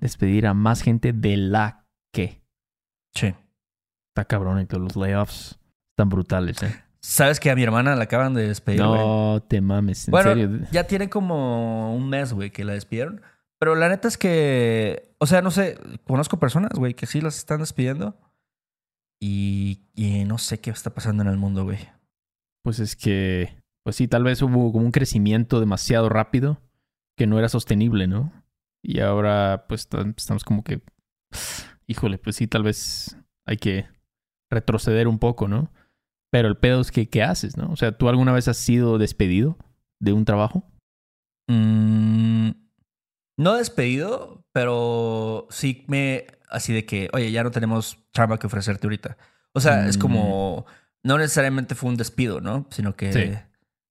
Despedir 0.00 0.48
a 0.48 0.54
más 0.54 0.82
gente 0.82 1.12
de 1.12 1.36
la 1.36 1.86
que. 2.12 2.42
Sí. 3.14 3.34
Está 4.08 4.24
cabrón, 4.24 4.60
y 4.60 4.76
los 4.76 4.96
layoffs 4.96 5.60
están 5.92 6.08
brutales, 6.08 6.60
¿eh? 6.62 6.84
¿Sabes 7.00 7.38
que 7.38 7.50
a 7.50 7.54
mi 7.54 7.62
hermana 7.62 7.94
la 7.94 8.04
acaban 8.04 8.34
de 8.34 8.48
despedir? 8.48 8.80
No 8.80 9.44
te 9.46 9.60
mames, 9.60 10.08
en 10.08 10.12
bueno, 10.12 10.30
serio. 10.30 10.66
Ya 10.72 10.84
tiene 10.84 11.08
como 11.10 11.94
un 11.94 12.08
mes, 12.08 12.32
güey, 12.32 12.50
que 12.50 12.64
la 12.64 12.72
despidieron. 12.72 13.20
Pero 13.60 13.74
la 13.74 13.88
neta 13.88 14.08
es 14.08 14.18
que, 14.18 15.14
o 15.18 15.26
sea, 15.26 15.42
no 15.42 15.50
sé, 15.50 15.78
conozco 16.04 16.38
personas, 16.38 16.72
güey, 16.74 16.94
que 16.94 17.06
sí 17.06 17.20
las 17.20 17.36
están 17.36 17.60
despidiendo. 17.60 18.18
Y, 19.20 19.82
y 19.94 20.24
no 20.24 20.38
sé 20.38 20.60
qué 20.60 20.70
está 20.70 20.90
pasando 20.94 21.22
en 21.22 21.28
el 21.28 21.36
mundo, 21.36 21.64
güey. 21.64 21.78
Pues 22.62 22.78
es 22.78 22.96
que 22.96 23.54
pues 23.84 23.96
sí, 23.96 24.08
tal 24.08 24.24
vez 24.24 24.40
hubo 24.42 24.72
como 24.72 24.84
un 24.84 24.92
crecimiento 24.92 25.60
demasiado 25.60 26.08
rápido 26.08 26.60
que 27.16 27.26
no 27.26 27.38
era 27.38 27.48
sostenible, 27.48 28.08
¿no? 28.08 28.32
Y 28.82 29.00
ahora 29.00 29.66
pues 29.68 29.88
estamos 30.16 30.42
como 30.42 30.64
que, 30.64 30.82
híjole, 31.86 32.18
pues 32.18 32.36
sí, 32.36 32.46
tal 32.46 32.62
vez 32.62 33.16
hay 33.46 33.58
que 33.58 33.86
retroceder 34.50 35.06
un 35.06 35.18
poco, 35.18 35.48
¿no? 35.48 35.70
Pero 36.30 36.48
el 36.48 36.56
pedo 36.56 36.80
es 36.80 36.90
que, 36.90 37.08
¿qué 37.08 37.22
haces, 37.22 37.56
no? 37.56 37.70
O 37.70 37.76
sea, 37.76 37.96
¿tú 37.96 38.08
alguna 38.08 38.32
vez 38.32 38.48
has 38.48 38.56
sido 38.56 38.98
despedido 38.98 39.56
de 40.00 40.12
un 40.12 40.24
trabajo? 40.24 40.64
Mm, 41.46 42.50
no 43.36 43.54
despedido, 43.54 44.44
pero 44.52 45.46
sí 45.50 45.84
me, 45.88 46.26
así 46.48 46.72
de 46.72 46.86
que, 46.86 47.10
oye, 47.12 47.30
ya 47.30 47.44
no 47.44 47.50
tenemos 47.50 47.98
chamba 48.12 48.38
que 48.38 48.46
ofrecerte 48.46 48.86
ahorita. 48.86 49.18
O 49.52 49.60
sea, 49.60 49.86
es 49.86 49.98
como, 49.98 50.66
mm. 50.66 51.08
no 51.08 51.18
necesariamente 51.18 51.74
fue 51.74 51.90
un 51.90 51.96
despido, 51.96 52.40
¿no? 52.40 52.66
Sino 52.70 52.96
que 52.96 53.44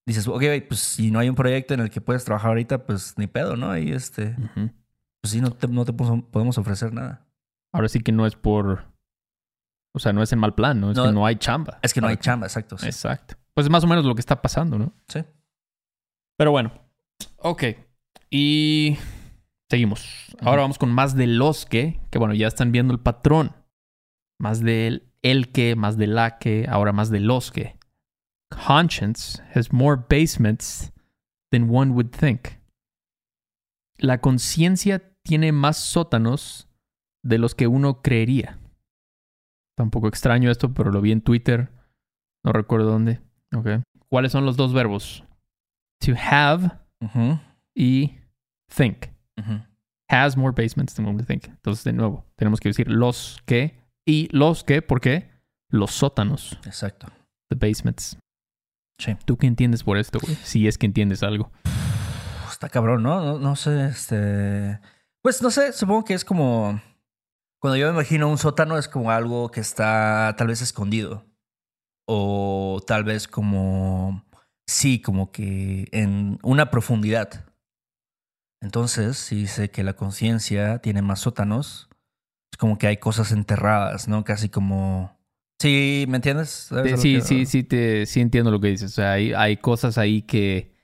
dices, 0.06 0.28
ok, 0.28 0.44
pues 0.68 0.80
si 0.80 1.12
no 1.12 1.20
hay 1.20 1.30
un 1.30 1.36
proyecto 1.36 1.74
en 1.74 1.80
el 1.80 1.90
que 1.90 2.02
puedes 2.02 2.26
trabajar 2.26 2.50
ahorita, 2.50 2.86
pues 2.86 3.18
ni 3.18 3.28
pedo, 3.28 3.56
¿no? 3.56 3.72
Ahí 3.72 3.92
este, 3.92 4.36
pues 5.22 5.32
sí, 5.32 5.42
no 5.42 5.52
te, 5.52 5.68
no 5.68 5.86
te 5.86 5.94
podemos 5.94 6.58
ofrecer 6.58 6.94
nada. 6.94 7.26
Ahora 7.72 7.88
sí 7.90 8.02
que 8.02 8.12
no 8.12 8.26
es 8.26 8.36
por, 8.36 8.86
o 9.96 10.00
sea, 10.00 10.14
no 10.14 10.22
es 10.22 10.32
en 10.32 10.40
mal 10.40 10.54
plan, 10.54 10.80
¿no? 10.80 10.92
Es 10.92 11.00
que 11.00 11.12
no 11.12 11.26
hay 11.26 11.36
chamba. 11.36 11.80
Es 11.82 11.94
que 11.94 12.02
no 12.02 12.08
hay 12.08 12.18
chamba, 12.18 12.48
exacto. 12.48 12.76
Exacto. 12.84 13.36
Pues 13.54 13.66
es 13.66 13.72
más 13.72 13.84
o 13.84 13.88
menos 13.88 14.06
lo 14.06 14.16
que 14.16 14.22
está 14.22 14.42
pasando, 14.42 14.78
¿no? 14.78 14.94
Sí. 15.08 15.24
Pero 16.38 16.52
bueno, 16.52 16.72
ok. 17.38 17.64
Y 18.30 18.98
seguimos. 19.70 20.36
Ahora 20.42 20.64
vamos 20.64 20.80
con 20.80 20.92
más 20.92 21.16
de 21.16 21.28
los 21.28 21.66
que, 21.66 22.00
que 22.10 22.18
bueno, 22.18 22.34
ya 22.34 22.48
están 22.48 22.72
viendo 22.72 22.94
el 22.94 23.00
patrón. 23.00 23.56
Más 24.40 24.62
del 24.62 25.14
el 25.22 25.52
que, 25.52 25.76
más 25.76 25.98
de 25.98 26.08
la 26.08 26.38
que, 26.38 26.66
ahora 26.70 26.92
más 26.92 27.10
de 27.10 27.20
los 27.20 27.52
que 27.52 27.78
conscience 28.54 29.42
has 29.54 29.72
more 29.72 29.98
basements 29.98 30.92
than 31.52 31.70
one 31.70 31.92
would 31.94 32.12
think. 32.12 32.60
La 33.98 34.20
conciencia 34.20 35.02
tiene 35.24 35.52
más 35.52 35.78
sótanos 35.78 36.68
de 37.24 37.38
los 37.38 37.56
que 37.56 37.68
uno 37.68 38.02
creería. 38.02 38.60
Está 39.72 39.84
un 39.84 39.92
poco 39.92 40.08
extraño 40.08 40.52
esto, 40.52 40.74
pero 40.74 40.92
lo 40.92 41.02
vi 41.02 41.12
en 41.12 41.22
Twitter. 41.22 41.72
No 42.44 42.52
recuerdo 42.52 42.92
dónde. 42.92 43.22
Okay. 43.56 43.82
¿Cuáles 44.10 44.32
son 44.32 44.46
los 44.46 44.58
dos 44.58 44.74
verbos? 44.74 45.24
To 46.02 46.14
have 46.16 46.80
y 47.76 48.18
think. 48.68 49.08
Has 50.10 50.38
more 50.38 50.52
basements 50.52 50.94
than 50.94 51.06
one 51.06 51.16
would 51.16 51.26
think. 51.26 51.48
Entonces, 51.48 51.84
de 51.84 51.94
nuevo, 51.94 52.26
tenemos 52.36 52.60
que 52.60 52.70
decir 52.70 52.88
los 52.88 53.42
que 53.46 53.82
y 54.06 54.28
los 54.32 54.64
que, 54.64 54.82
¿por 54.82 55.00
qué? 55.02 55.32
Los 55.70 55.92
sótanos. 55.92 56.60
Exacto. 56.66 57.08
The 57.50 57.56
basements. 57.56 58.18
¿Tú 59.26 59.38
qué 59.38 59.48
entiendes 59.48 59.84
por 59.84 59.98
esto, 59.98 60.20
güey? 60.22 60.36
Si 60.44 60.68
es 60.68 60.78
que 60.78 60.86
entiendes 60.86 61.24
algo. 61.24 61.52
Está 62.50 62.70
cabrón, 62.70 63.04
¿no? 63.04 63.40
¿no? 63.40 63.56
sé, 63.56 63.88
este... 63.88 64.80
Pues 65.22 65.42
no 65.42 65.52
sé, 65.52 65.74
supongo 65.74 66.06
que 66.06 66.14
es 66.14 66.26
como... 66.26 66.82
Cuando 67.60 67.78
yo 67.78 67.88
me 67.88 67.94
imagino 67.94 68.30
un 68.30 68.38
sótano 68.38 68.78
es 68.78 68.88
como 68.88 69.12
algo 69.12 69.50
que 69.50 69.62
está 69.62 70.36
tal 70.38 70.48
vez 70.48 70.62
escondido. 70.62 71.26
O 72.08 72.82
tal 72.86 73.04
vez 73.04 73.28
como... 73.28 74.26
Sí, 74.68 75.02
como 75.02 75.32
que 75.32 75.88
en 75.92 76.40
una 76.42 76.70
profundidad. 76.72 77.46
Entonces, 78.62 79.18
si 79.18 79.48
sé 79.48 79.72
que 79.72 79.84
la 79.84 79.94
conciencia 79.94 80.80
tiene 80.80 81.02
más 81.02 81.20
sótanos, 81.20 81.90
es 82.54 82.58
como 82.58 82.78
que 82.78 82.88
hay 82.88 82.98
cosas 82.98 83.34
enterradas, 83.34 84.08
¿no? 84.08 84.24
Casi 84.24 84.48
como 84.48 85.18
Sí, 85.64 86.04
¿me 86.10 86.18
entiendes? 86.18 86.70
Sí, 86.98 87.22
sí, 87.22 87.46
sí, 87.46 87.64
te, 87.64 88.06
sí 88.06 88.20
entiendo 88.20 88.52
lo 88.52 88.60
que 88.60 88.68
dices. 88.68 88.92
O 88.92 88.96
sea, 88.96 89.14
hay, 89.14 89.32
hay 89.32 89.56
cosas 89.56 89.98
ahí 89.98 90.24
que 90.24 90.76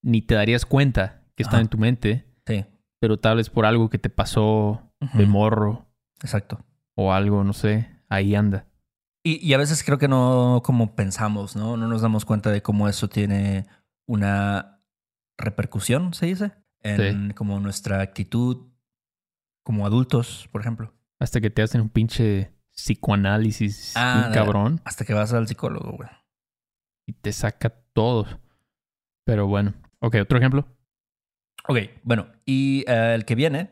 ni 0.00 0.22
te 0.22 0.36
darías 0.36 0.64
cuenta 0.64 1.24
que 1.34 1.42
están 1.42 1.62
en 1.62 1.66
tu 1.66 1.76
mente. 1.76 2.24
Sí. 2.46 2.64
Pero 3.00 3.18
tal 3.18 3.38
vez 3.38 3.50
por 3.50 3.66
algo 3.66 3.90
que 3.90 3.98
te 3.98 4.10
pasó 4.10 4.92
de 5.14 5.26
morro. 5.26 5.88
Exacto. 6.22 6.64
O 6.94 7.12
algo, 7.12 7.42
no 7.42 7.52
sé, 7.52 7.90
ahí 8.08 8.36
anda. 8.36 8.68
Y, 9.24 9.44
y, 9.44 9.54
a 9.54 9.58
veces 9.58 9.82
creo 9.82 9.98
que 9.98 10.06
no 10.06 10.62
como 10.64 10.94
pensamos, 10.94 11.56
¿no? 11.56 11.76
No 11.76 11.88
nos 11.88 12.02
damos 12.02 12.24
cuenta 12.24 12.52
de 12.52 12.62
cómo 12.62 12.88
eso 12.88 13.08
tiene 13.08 13.66
una 14.06 14.84
repercusión, 15.36 16.14
se 16.14 16.26
dice, 16.26 16.52
en 16.84 17.32
como 17.32 17.58
nuestra 17.58 18.02
actitud 18.02 18.68
como 19.64 19.84
adultos, 19.84 20.48
por 20.52 20.60
ejemplo. 20.60 20.94
Hasta 21.18 21.40
que 21.40 21.50
te 21.50 21.62
hacen 21.62 21.80
un 21.80 21.88
pinche 21.88 22.52
psicoanálisis 22.78 23.92
ah, 23.96 24.30
cabrón. 24.32 24.80
Hasta 24.84 25.04
que 25.04 25.12
vas 25.12 25.32
al 25.32 25.48
psicólogo, 25.48 25.92
güey. 25.92 26.08
Y 27.06 27.12
te 27.12 27.32
saca 27.32 27.70
todo. 27.92 28.26
Pero 29.26 29.46
bueno. 29.46 29.74
Ok, 30.00 30.16
otro 30.22 30.38
ejemplo. 30.38 30.66
Ok, 31.66 31.78
bueno. 32.04 32.28
Y 32.46 32.84
eh, 32.86 33.14
el 33.14 33.24
que 33.24 33.34
viene 33.34 33.70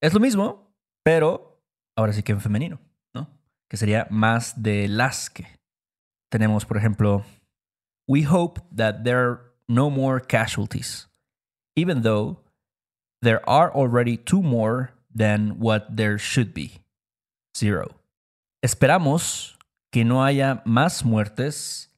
es 0.00 0.14
lo 0.14 0.20
mismo, 0.20 0.74
pero 1.04 1.62
ahora 1.96 2.12
sí 2.12 2.22
que 2.22 2.32
en 2.32 2.40
femenino, 2.40 2.80
¿no? 3.14 3.28
Que 3.68 3.76
sería 3.76 4.06
más 4.10 4.62
de 4.62 4.88
las 4.88 5.28
que. 5.28 5.46
Tenemos, 6.30 6.64
por 6.64 6.78
ejemplo, 6.78 7.24
We 8.08 8.22
hope 8.22 8.60
that 8.72 9.04
there 9.04 9.18
are 9.18 9.40
no 9.68 9.90
more 9.90 10.18
casualties, 10.18 11.06
even 11.76 12.02
though 12.02 12.40
there 13.20 13.46
are 13.48 13.70
already 13.70 14.16
two 14.16 14.42
more 14.42 14.94
than 15.14 15.60
what 15.60 15.96
there 15.96 16.18
should 16.18 16.54
be. 16.54 16.80
Zero. 17.56 18.01
Esperamos 18.62 19.58
que 19.90 20.04
no 20.04 20.24
haya 20.24 20.62
más 20.64 21.04
muertes, 21.04 21.94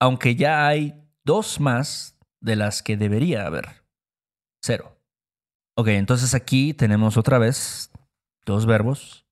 aunque 0.00 0.34
ya 0.34 0.66
hay 0.66 1.00
dos 1.24 1.60
más 1.60 2.18
de 2.40 2.56
las 2.56 2.82
que 2.82 2.96
debería 2.96 3.46
haber. 3.46 3.84
Cero. 4.62 5.00
Ok, 5.76 5.88
entonces 5.88 6.34
aquí 6.34 6.74
tenemos 6.74 7.16
otra 7.16 7.38
vez 7.38 7.92
dos 8.44 8.66
verbos 8.66 9.24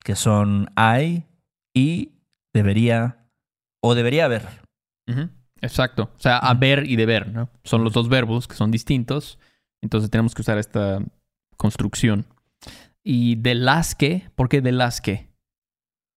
que 0.00 0.16
son 0.16 0.70
hay 0.74 1.26
y 1.74 2.12
debería 2.54 3.28
o 3.82 3.94
debería 3.94 4.24
haber. 4.24 4.48
Exacto. 5.60 6.10
O 6.16 6.20
sea, 6.20 6.38
haber 6.38 6.86
y 6.86 6.96
deber, 6.96 7.28
¿no? 7.28 7.50
Son 7.62 7.84
los 7.84 7.92
dos 7.92 8.08
verbos 8.08 8.48
que 8.48 8.56
son 8.56 8.70
distintos. 8.70 9.38
Entonces 9.82 10.10
tenemos 10.10 10.34
que 10.34 10.42
usar 10.42 10.58
esta 10.58 11.00
construcción. 11.56 12.26
Y 13.04 13.36
de 13.36 13.54
las 13.54 13.94
que, 13.94 14.30
¿por 14.34 14.48
qué 14.48 14.60
de 14.60 14.72
las 14.72 15.00
que? 15.00 15.31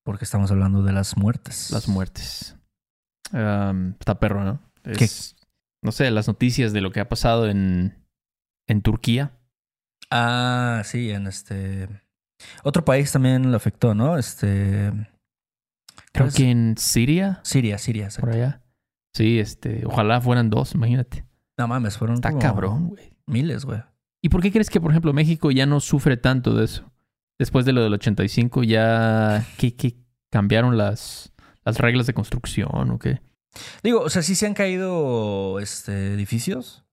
Porque 0.05 0.23
estamos 0.23 0.51
hablando 0.51 0.83
de 0.83 0.93
las 0.93 1.17
muertes. 1.17 1.71
Las 1.71 1.87
muertes. 1.87 2.55
está 3.31 4.19
perro, 4.19 4.43
¿no? 4.43 4.59
no 5.81 5.91
sé, 5.91 6.11
las 6.11 6.27
noticias 6.27 6.73
de 6.73 6.81
lo 6.81 6.91
que 6.91 6.99
ha 6.99 7.09
pasado 7.09 7.49
en, 7.49 8.05
en 8.67 8.81
Turquía. 8.81 9.37
Ah, 10.11 10.83
sí, 10.85 11.09
en 11.09 11.25
este. 11.25 11.89
Otro 12.63 12.85
país 12.85 13.11
también 13.11 13.49
lo 13.49 13.57
afectó, 13.57 13.95
¿no? 13.95 14.17
Este. 14.17 14.91
Creo 16.11 16.29
que 16.29 16.51
en 16.51 16.75
Siria. 16.77 17.39
Siria, 17.43 17.79
Siria, 17.79 18.09
Por 18.19 18.29
allá. 18.29 18.61
Sí, 19.15 19.39
este. 19.39 19.85
Ojalá 19.85 20.21
fueran 20.21 20.51
dos, 20.51 20.75
imagínate. 20.75 21.25
No 21.57 21.67
mames, 21.67 21.97
fueron. 21.97 22.17
Está 22.17 22.37
cabrón, 22.37 22.89
güey. 22.89 23.13
Miles, 23.25 23.65
güey. 23.65 23.81
¿Y 24.21 24.29
por 24.29 24.41
qué 24.41 24.51
crees 24.51 24.69
que, 24.69 24.79
por 24.79 24.91
ejemplo, 24.91 25.13
México 25.13 25.49
ya 25.49 25.65
no 25.65 25.79
sufre 25.79 26.15
tanto 26.17 26.53
de 26.53 26.65
eso? 26.65 26.91
Después 27.37 27.65
de 27.65 27.73
lo 27.73 27.83
del 27.83 27.93
85, 27.93 28.63
ya. 28.63 29.45
¿Qué, 29.57 29.75
qué 29.75 29.95
cambiaron 30.31 30.77
las, 30.77 31.33
las 31.63 31.77
reglas 31.79 32.07
de 32.07 32.13
construcción 32.13 32.91
o 32.91 32.99
qué? 32.99 33.21
Digo, 33.83 34.01
o 34.01 34.09
sea, 34.09 34.21
sí 34.21 34.35
se 34.35 34.45
han 34.45 34.53
caído 34.53 35.59
este, 35.59 36.13
edificios. 36.13 36.85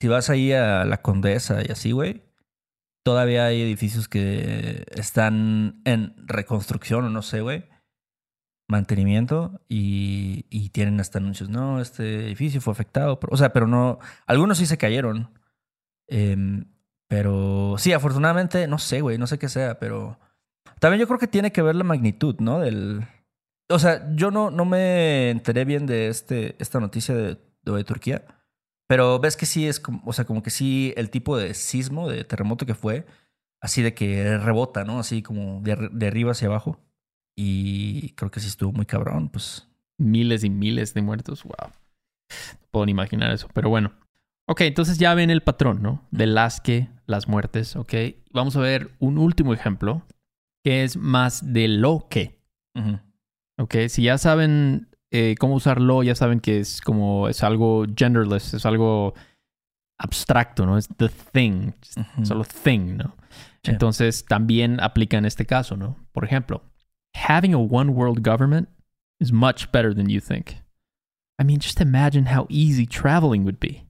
Si 0.00 0.08
vas 0.08 0.30
ahí 0.30 0.52
a 0.52 0.84
la 0.84 1.02
Condesa 1.02 1.62
y 1.62 1.70
así, 1.70 1.92
güey, 1.92 2.22
todavía 3.04 3.46
hay 3.46 3.62
edificios 3.62 4.08
que 4.08 4.84
están 4.90 5.80
en 5.84 6.14
reconstrucción 6.26 7.04
o 7.04 7.10
no 7.10 7.22
sé, 7.22 7.40
güey. 7.40 7.68
Mantenimiento 8.68 9.60
y, 9.68 10.46
y, 10.48 10.70
tienen 10.70 10.98
hasta 10.98 11.18
anuncios. 11.18 11.50
No, 11.50 11.80
este 11.80 12.26
edificio 12.26 12.60
fue 12.60 12.72
afectado. 12.72 13.18
o 13.28 13.36
sea, 13.36 13.52
pero 13.52 13.66
no. 13.66 13.98
Algunos 14.26 14.58
sí 14.58 14.66
se 14.66 14.78
cayeron. 14.78 15.30
Em, 16.08 16.64
pero 17.12 17.74
sí, 17.76 17.92
afortunadamente, 17.92 18.66
no 18.66 18.78
sé, 18.78 19.02
güey, 19.02 19.18
no 19.18 19.26
sé 19.26 19.38
qué 19.38 19.50
sea, 19.50 19.78
pero 19.78 20.18
también 20.78 20.98
yo 20.98 21.06
creo 21.06 21.18
que 21.18 21.26
tiene 21.26 21.52
que 21.52 21.60
ver 21.60 21.74
la 21.74 21.84
magnitud, 21.84 22.36
¿no? 22.38 22.60
Del. 22.60 23.06
O 23.68 23.78
sea, 23.78 24.10
yo 24.14 24.30
no, 24.30 24.50
no 24.50 24.64
me 24.64 25.28
enteré 25.28 25.66
bien 25.66 25.84
de 25.84 26.08
este, 26.08 26.56
esta 26.58 26.80
noticia 26.80 27.14
de, 27.14 27.36
de 27.64 27.84
Turquía. 27.84 28.24
Pero 28.88 29.18
ves 29.18 29.36
que 29.36 29.44
sí 29.44 29.68
es 29.68 29.78
como, 29.78 30.00
o 30.06 30.14
sea, 30.14 30.24
como 30.24 30.42
que 30.42 30.48
sí 30.48 30.94
el 30.96 31.10
tipo 31.10 31.36
de 31.36 31.52
sismo, 31.52 32.08
de 32.08 32.24
terremoto 32.24 32.64
que 32.64 32.74
fue, 32.74 33.04
así 33.60 33.82
de 33.82 33.92
que 33.92 34.38
rebota, 34.38 34.84
¿no? 34.84 34.98
Así 34.98 35.20
como 35.20 35.60
de, 35.60 35.90
de 35.92 36.06
arriba 36.06 36.30
hacia 36.30 36.48
abajo. 36.48 36.80
Y 37.36 38.14
creo 38.14 38.30
que 38.30 38.40
sí 38.40 38.46
estuvo 38.46 38.72
muy 38.72 38.86
cabrón, 38.86 39.28
pues. 39.28 39.68
Miles 39.98 40.44
y 40.44 40.48
miles 40.48 40.94
de 40.94 41.02
muertos, 41.02 41.44
wow. 41.44 41.68
No 41.68 42.68
puedo 42.70 42.86
ni 42.86 42.92
imaginar 42.92 43.32
eso, 43.32 43.48
pero 43.52 43.68
bueno. 43.68 43.92
Ok, 44.48 44.62
entonces 44.62 44.98
ya 44.98 45.14
ven 45.14 45.30
el 45.30 45.42
patrón, 45.42 45.82
¿no? 45.82 46.06
De 46.10 46.26
las 46.26 46.60
que, 46.60 46.88
las 47.06 47.28
muertes, 47.28 47.76
ok. 47.76 47.94
Vamos 48.32 48.56
a 48.56 48.60
ver 48.60 48.90
un 48.98 49.18
último 49.18 49.54
ejemplo, 49.54 50.02
que 50.64 50.84
es 50.84 50.96
más 50.96 51.52
de 51.52 51.68
lo 51.68 52.06
que. 52.08 52.40
Ok, 53.58 53.76
si 53.88 54.02
ya 54.02 54.18
saben 54.18 54.88
eh, 55.10 55.34
cómo 55.38 55.54
usarlo, 55.54 56.02
ya 56.02 56.14
saben 56.14 56.40
que 56.40 56.58
es 56.58 56.80
como, 56.80 57.28
es 57.28 57.42
algo 57.42 57.84
genderless, 57.96 58.54
es 58.54 58.66
algo 58.66 59.14
abstracto, 59.98 60.66
¿no? 60.66 60.78
Es 60.78 60.88
the 60.96 61.08
thing, 61.08 61.72
solo 62.24 62.44
thing, 62.44 62.96
¿no? 62.96 63.14
Entonces 63.62 64.24
también 64.24 64.80
aplica 64.80 65.18
en 65.18 65.24
este 65.24 65.46
caso, 65.46 65.76
¿no? 65.76 65.96
Por 66.12 66.24
ejemplo, 66.24 66.62
having 67.14 67.54
a 67.54 67.58
one 67.58 67.90
world 67.90 68.26
government 68.26 68.68
is 69.20 69.32
much 69.32 69.70
better 69.70 69.94
than 69.94 70.08
you 70.08 70.20
think. 70.20 70.56
I 71.38 71.44
mean, 71.44 71.60
just 71.60 71.80
imagine 71.80 72.26
how 72.34 72.46
easy 72.48 72.86
traveling 72.86 73.44
would 73.44 73.60
be. 73.60 73.84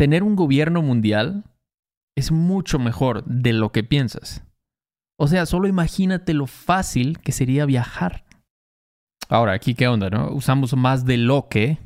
Tener 0.00 0.22
un 0.22 0.34
gobierno 0.34 0.80
mundial 0.80 1.44
es 2.16 2.32
mucho 2.32 2.78
mejor 2.78 3.22
de 3.26 3.52
lo 3.52 3.70
que 3.70 3.84
piensas. 3.84 4.42
O 5.18 5.28
sea, 5.28 5.44
solo 5.44 5.68
imagínate 5.68 6.32
lo 6.32 6.46
fácil 6.46 7.18
que 7.18 7.32
sería 7.32 7.66
viajar. 7.66 8.24
Ahora, 9.28 9.52
aquí 9.52 9.74
qué 9.74 9.88
onda, 9.88 10.08
¿no? 10.08 10.30
Usamos 10.30 10.74
más 10.74 11.04
de 11.04 11.18
lo 11.18 11.50
que, 11.50 11.80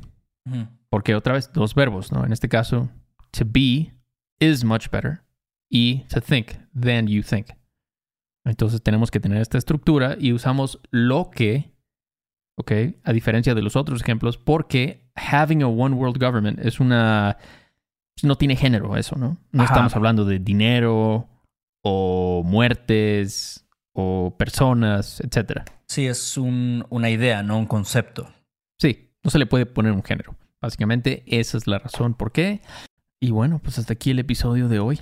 porque 0.89 1.13
otra 1.13 1.33
vez 1.33 1.51
dos 1.51 1.75
verbos, 1.75 2.13
¿no? 2.13 2.25
En 2.25 2.31
este 2.31 2.47
caso, 2.47 2.89
to 3.31 3.43
be 3.45 3.93
is 4.39 4.63
much 4.63 4.89
better 4.89 5.21
y 5.69 6.05
to 6.07 6.21
think 6.21 6.53
than 6.73 7.07
you 7.07 7.21
think. 7.21 7.47
Entonces 8.45 8.81
tenemos 8.81 9.11
que 9.11 9.19
tener 9.19 9.41
esta 9.41 9.57
estructura 9.57 10.15
y 10.17 10.31
usamos 10.31 10.79
lo 10.89 11.31
que, 11.31 11.73
¿ok? 12.57 12.71
A 13.03 13.11
diferencia 13.11 13.53
de 13.53 13.61
los 13.61 13.75
otros 13.75 14.01
ejemplos, 14.01 14.37
porque 14.37 15.11
having 15.17 15.63
a 15.63 15.67
one 15.67 15.95
world 15.95 16.17
government 16.17 16.59
es 16.59 16.79
una... 16.79 17.37
No 18.23 18.37
tiene 18.37 18.55
género 18.55 18.95
eso, 18.97 19.15
¿no? 19.17 19.37
No 19.51 19.63
estamos 19.63 19.95
hablando 19.95 20.25
de 20.25 20.39
dinero 20.39 21.27
o 21.83 22.43
muertes 22.45 23.67
o 23.93 24.35
personas, 24.37 25.19
etcétera. 25.21 25.65
Sí, 25.87 26.07
es 26.07 26.37
un, 26.37 26.85
una 26.89 27.09
idea, 27.09 27.43
no 27.43 27.57
un 27.57 27.65
concepto. 27.65 28.29
Sí, 28.79 29.11
no 29.23 29.31
se 29.31 29.39
le 29.39 29.45
puede 29.45 29.65
poner 29.65 29.91
un 29.91 30.03
género. 30.03 30.35
Básicamente 30.61 31.23
esa 31.27 31.57
es 31.57 31.67
la 31.67 31.79
razón 31.79 32.13
por 32.13 32.31
qué. 32.31 32.61
Y 33.19 33.31
bueno, 33.31 33.59
pues 33.59 33.77
hasta 33.79 33.93
aquí 33.93 34.11
el 34.11 34.19
episodio 34.19 34.67
de 34.67 34.79
hoy. 34.79 35.01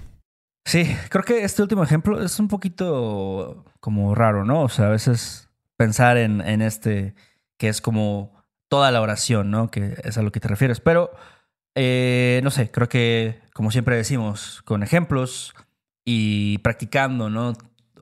Sí, 0.66 0.96
creo 1.10 1.24
que 1.24 1.44
este 1.44 1.62
último 1.62 1.84
ejemplo 1.84 2.24
es 2.24 2.40
un 2.40 2.48
poquito 2.48 3.66
como 3.80 4.16
raro, 4.16 4.46
¿no? 4.46 4.62
O 4.62 4.70
sea, 4.70 4.88
a 4.88 4.92
veces 4.92 5.50
pensar 5.78 6.18
en, 6.18 6.42
en 6.42 6.62
este 6.62 7.16
que 7.58 7.70
es 7.70 7.82
como 7.82 8.34
toda 8.70 8.92
la 8.92 9.02
oración, 9.02 9.52
¿no? 9.52 9.70
Que 9.72 9.96
es 10.04 10.18
a 10.18 10.22
lo 10.22 10.32
que 10.32 10.40
te 10.40 10.48
refieres. 10.48 10.80
Pero, 10.80 11.12
eh, 11.76 12.42
no 12.44 12.52
sé, 12.52 12.72
creo 12.72 12.90
que, 12.90 13.40
como 13.54 13.72
siempre 13.72 13.96
decimos, 13.96 14.62
con 14.64 14.84
ejemplos 14.84 15.54
y 16.06 16.58
practicando, 16.60 17.30
¿no? 17.30 17.54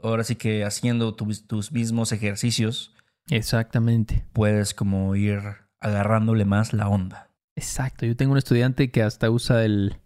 ahora 0.04 0.24
sí 0.24 0.36
que 0.36 0.66
haciendo 0.66 1.14
tus 1.16 1.72
mismos 1.72 2.12
ejercicios. 2.12 2.94
Exactamente. 3.30 4.26
Puedes 4.34 4.74
como 4.74 5.16
ir 5.16 5.42
agarrándole 5.80 6.46
más 6.46 6.74
la 6.74 6.88
onda. 6.88 7.30
Exacto. 7.56 8.06
Yo 8.06 8.16
tengo 8.16 8.32
un 8.32 8.38
estudiante 8.38 8.92
que 8.92 9.04
hasta 9.04 9.30
usa 9.30 9.64
el, 9.64 9.98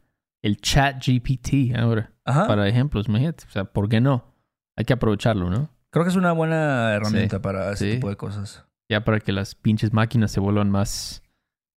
el 0.41 0.57
chat 0.57 1.03
GPT 1.05 1.75
ahora 1.77 2.11
para 2.23 2.67
ejemplos. 2.67 3.07
Imagínate. 3.07 3.45
O 3.47 3.51
sea, 3.51 3.65
¿por 3.65 3.89
qué 3.89 4.01
no? 4.01 4.33
Hay 4.77 4.85
que 4.85 4.93
aprovecharlo, 4.93 5.49
¿no? 5.49 5.69
Creo 5.91 6.03
que 6.03 6.09
es 6.09 6.17
una 6.17 6.33
buena 6.33 6.93
herramienta 6.93 7.41
para 7.41 7.71
ese 7.71 7.95
tipo 7.95 8.09
de 8.09 8.17
cosas. 8.17 8.65
Ya 8.89 9.03
para 9.03 9.19
que 9.19 9.31
las 9.31 9.55
pinches 9.55 9.93
máquinas 9.93 10.31
se 10.31 10.41
vuelvan 10.41 10.69
más 10.69 11.23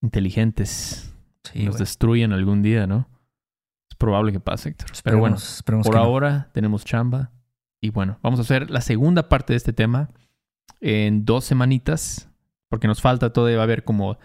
inteligentes. 0.03 1.15
Sí, 1.53 1.65
nos 1.65 1.79
destruyan 1.79 2.33
algún 2.33 2.63
día, 2.63 2.87
¿no? 2.87 3.09
Es 3.91 3.97
probable 3.97 4.33
que 4.33 4.41
pase, 4.41 4.71
Héctor. 4.71 4.91
Pero 5.03 5.19
bueno, 5.19 5.37
por 5.85 5.97
ahora 5.97 6.51
tenemos 6.53 6.85
chamba. 6.85 7.31
Y 7.81 7.91
bueno, 7.91 8.19
vamos 8.23 8.41
a 8.41 8.43
hacer 8.43 8.71
la 8.71 8.81
segunda 8.81 9.29
parte 9.29 9.53
de 9.53 9.57
este 9.57 9.73
tema 9.73 10.11
en 10.81 11.25
dos 11.25 11.45
semanitas, 11.45 12.29
porque 12.69 12.89
nos 12.89 13.01
falta 13.01 13.33
todavía 13.33 13.57
va 13.57 13.63
a 13.63 13.65
haber 13.65 13.85
como 13.85 14.19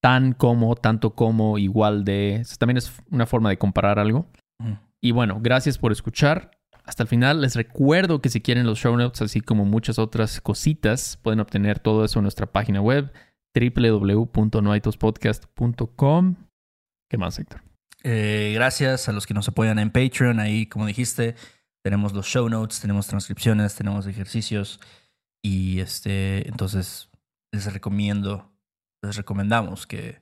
tan 0.00 0.32
como, 0.32 0.74
tanto 0.76 1.14
como, 1.14 1.58
igual 1.58 2.04
de. 2.04 2.44
también 2.58 2.76
es 2.76 2.92
una 3.10 3.26
forma 3.26 3.50
de 3.50 3.58
comparar 3.58 3.98
algo. 3.98 4.26
Y 5.00 5.10
bueno, 5.12 5.38
gracias 5.40 5.78
por 5.78 5.92
escuchar. 5.92 6.50
Hasta 6.84 7.02
el 7.02 7.08
final 7.08 7.40
les 7.40 7.56
recuerdo 7.56 8.20
que 8.20 8.28
si 8.28 8.40
quieren 8.40 8.66
los 8.66 8.78
show 8.78 8.96
notes, 8.96 9.22
así 9.22 9.40
como 9.40 9.64
muchas 9.64 9.98
otras 9.98 10.40
cositas, 10.40 11.18
pueden 11.20 11.40
obtener 11.40 11.80
todo 11.80 12.04
eso 12.04 12.20
en 12.20 12.22
nuestra 12.22 12.46
página 12.46 12.80
web 12.80 13.12
www.noaitospodcast.com. 13.54 16.36
¿Qué 17.08 17.18
más, 17.18 17.38
Héctor? 17.38 17.62
Eh, 18.02 18.52
gracias 18.54 19.08
a 19.08 19.12
los 19.12 19.26
que 19.26 19.34
nos 19.34 19.48
apoyan 19.48 19.78
en 19.78 19.90
Patreon. 19.90 20.40
Ahí, 20.40 20.66
como 20.66 20.86
dijiste, 20.86 21.36
tenemos 21.82 22.12
los 22.12 22.26
show 22.26 22.48
notes, 22.48 22.80
tenemos 22.80 23.06
transcripciones, 23.06 23.74
tenemos 23.76 24.06
ejercicios 24.06 24.80
y 25.42 25.78
este, 25.80 26.48
entonces 26.48 27.08
les 27.52 27.72
recomiendo, 27.72 28.52
les 29.02 29.16
recomendamos 29.16 29.86
que 29.86 30.20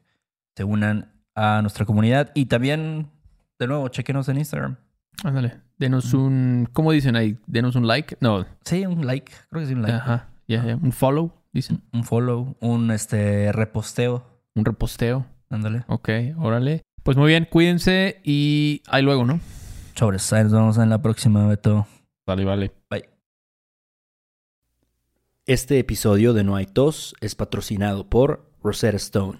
se 0.56 0.64
unan 0.64 1.12
a 1.34 1.62
nuestra 1.62 1.86
comunidad 1.86 2.30
y 2.34 2.46
también, 2.46 3.10
de 3.58 3.66
nuevo, 3.66 3.88
chequenos 3.88 4.28
en 4.28 4.38
Instagram. 4.38 4.76
Ándale, 5.22 5.60
denos 5.78 6.12
un, 6.12 6.68
¿cómo 6.72 6.92
dicen 6.92 7.16
ahí? 7.16 7.38
Denos 7.46 7.76
un 7.76 7.86
like, 7.86 8.18
no. 8.20 8.44
Sí, 8.64 8.84
un 8.84 9.06
like, 9.06 9.32
creo 9.48 9.62
que 9.62 9.68
sí, 9.68 9.74
un 9.74 9.82
like. 9.82 9.96
Ajá, 9.96 10.28
un 10.82 10.92
follow, 10.92 11.32
dicen. 11.52 11.82
Un 11.92 12.04
follow, 12.04 12.56
un 12.60 12.90
este 12.90 13.52
reposteo. 13.52 14.26
Un 14.54 14.64
reposteo. 14.64 15.26
Ándale. 15.54 15.84
Ok, 15.86 16.08
órale. 16.36 16.82
Pues 17.04 17.16
muy 17.16 17.28
bien, 17.28 17.46
cuídense 17.48 18.20
y 18.24 18.82
ahí 18.88 19.02
luego, 19.02 19.24
¿no? 19.24 19.38
Sobres, 19.94 20.32
nos 20.32 20.52
vemos 20.52 20.78
en 20.78 20.90
la 20.90 21.00
próxima, 21.00 21.46
Beto. 21.46 21.86
Vale, 22.26 22.44
vale. 22.44 22.72
Bye. 22.90 23.08
Este 25.46 25.78
episodio 25.78 26.32
de 26.32 26.42
No 26.42 26.56
hay 26.56 26.66
tos 26.66 27.14
es 27.20 27.36
patrocinado 27.36 28.10
por 28.10 28.50
Rosetta 28.62 28.96
Stone. 28.96 29.38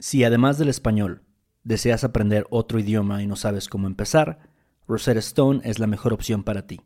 Si 0.00 0.24
además 0.24 0.58
del 0.58 0.68
español 0.68 1.22
deseas 1.62 2.02
aprender 2.02 2.48
otro 2.50 2.80
idioma 2.80 3.22
y 3.22 3.28
no 3.28 3.36
sabes 3.36 3.68
cómo 3.68 3.86
empezar, 3.86 4.40
Rosetta 4.88 5.20
Stone 5.20 5.60
es 5.62 5.78
la 5.78 5.86
mejor 5.86 6.12
opción 6.12 6.42
para 6.42 6.66
ti. 6.66 6.80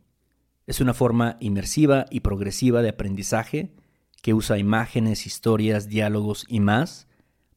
Es 0.67 0.81
una 0.81 0.93
forma 0.93 1.37
inmersiva 1.39 2.05
y 2.11 2.19
progresiva 2.19 2.83
de 2.83 2.89
aprendizaje 2.89 3.73
que 4.21 4.35
usa 4.35 4.59
imágenes, 4.59 5.25
historias, 5.25 5.87
diálogos 5.89 6.45
y 6.47 6.59
más 6.59 7.07